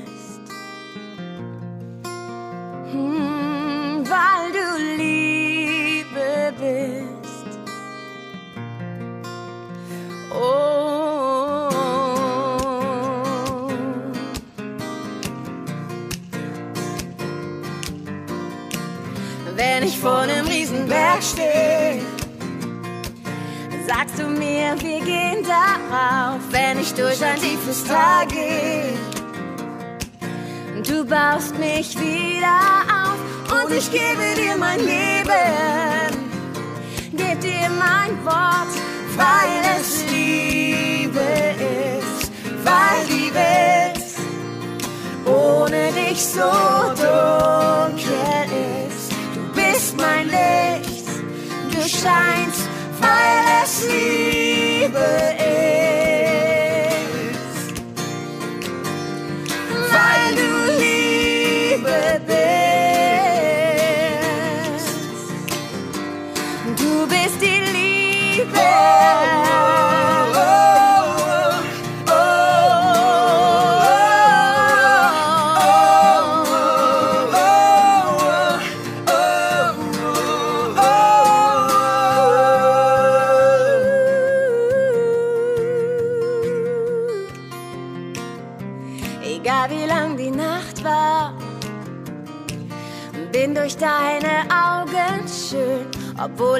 Ich 19.88 19.98
vor 19.98 20.18
einem 20.18 20.46
Riesenberg 20.46 21.22
stehe, 21.22 22.00
sagst 23.86 24.18
du 24.18 24.24
mir, 24.28 24.76
wir 24.80 25.00
gehen 25.00 25.42
darauf. 25.44 26.40
Wenn 26.50 26.78
ich 26.78 26.92
durch 26.94 27.22
ein 27.24 27.40
tiefes 27.40 27.84
Tal 27.84 28.26
gehe, 28.26 28.92
du 30.86 31.04
baust 31.04 31.58
mich 31.58 31.98
wieder 31.98 32.60
auf 33.02 33.64
und 33.64 33.72
ich 33.72 33.90
gebe 33.90 34.34
dir 34.36 34.56
mein 34.56 34.80
Leben, 34.80 36.14
geb 37.12 37.40
dir 37.40 37.70
mein 37.70 38.24
Wort 38.24 38.88
weil 39.18 39.80
es 39.80 40.04
Liebe 40.12 41.18
ist, 41.98 42.30
weil 42.62 43.06
die 43.08 43.34
Welt 43.34 44.04
ohne 45.26 45.90
dich 45.92 46.22
so 46.24 46.52
dunkel 46.94 48.04
ist. 48.52 48.77
Mein 49.98 50.26
Licht, 50.26 51.06
du 51.70 51.80
scheinst, 51.80 52.68
weil 53.00 53.62
es 53.64 53.82
Liebe 53.82 54.98
ist, 55.38 56.07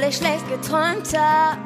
ich 0.09 0.17
schlecht 0.17 0.49
geträumt 0.49 1.13
hab. 1.17 1.59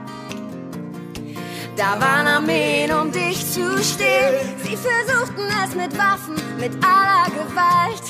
Da 1.76 2.01
waren 2.01 2.26
Armeen, 2.26 2.93
um 2.93 3.12
dich 3.12 3.38
zu 3.51 3.82
stehlen. 3.82 4.57
Sie 4.62 4.76
versuchten 4.76 5.49
es 5.64 5.74
mit 5.74 5.97
Waffen, 5.97 6.34
mit 6.59 6.72
aller 6.84 7.26
Gewalt. 7.30 8.03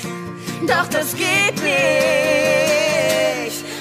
Doch 0.66 0.88
das 0.88 1.14
geht 1.14 1.62
nicht, 1.62 1.72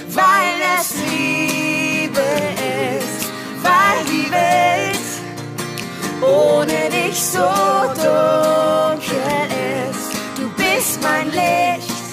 weil 0.09 0.61
es 0.79 0.93
Liebe 1.09 2.21
ist, 2.99 3.31
weil 3.63 4.03
die 4.05 4.31
Welt 4.31 4.99
ohne 6.21 6.89
dich 6.89 7.19
so 7.23 7.49
dunkel 7.95 9.47
ist. 9.89 10.11
Du 10.37 10.49
bist 10.57 11.01
mein 11.01 11.27
Licht, 11.27 12.05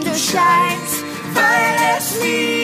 du 0.00 0.10
scheinst, 0.10 1.04
weil 1.34 1.76
es 1.98 2.14
Liebe 2.22 2.54
ist. 2.54 2.59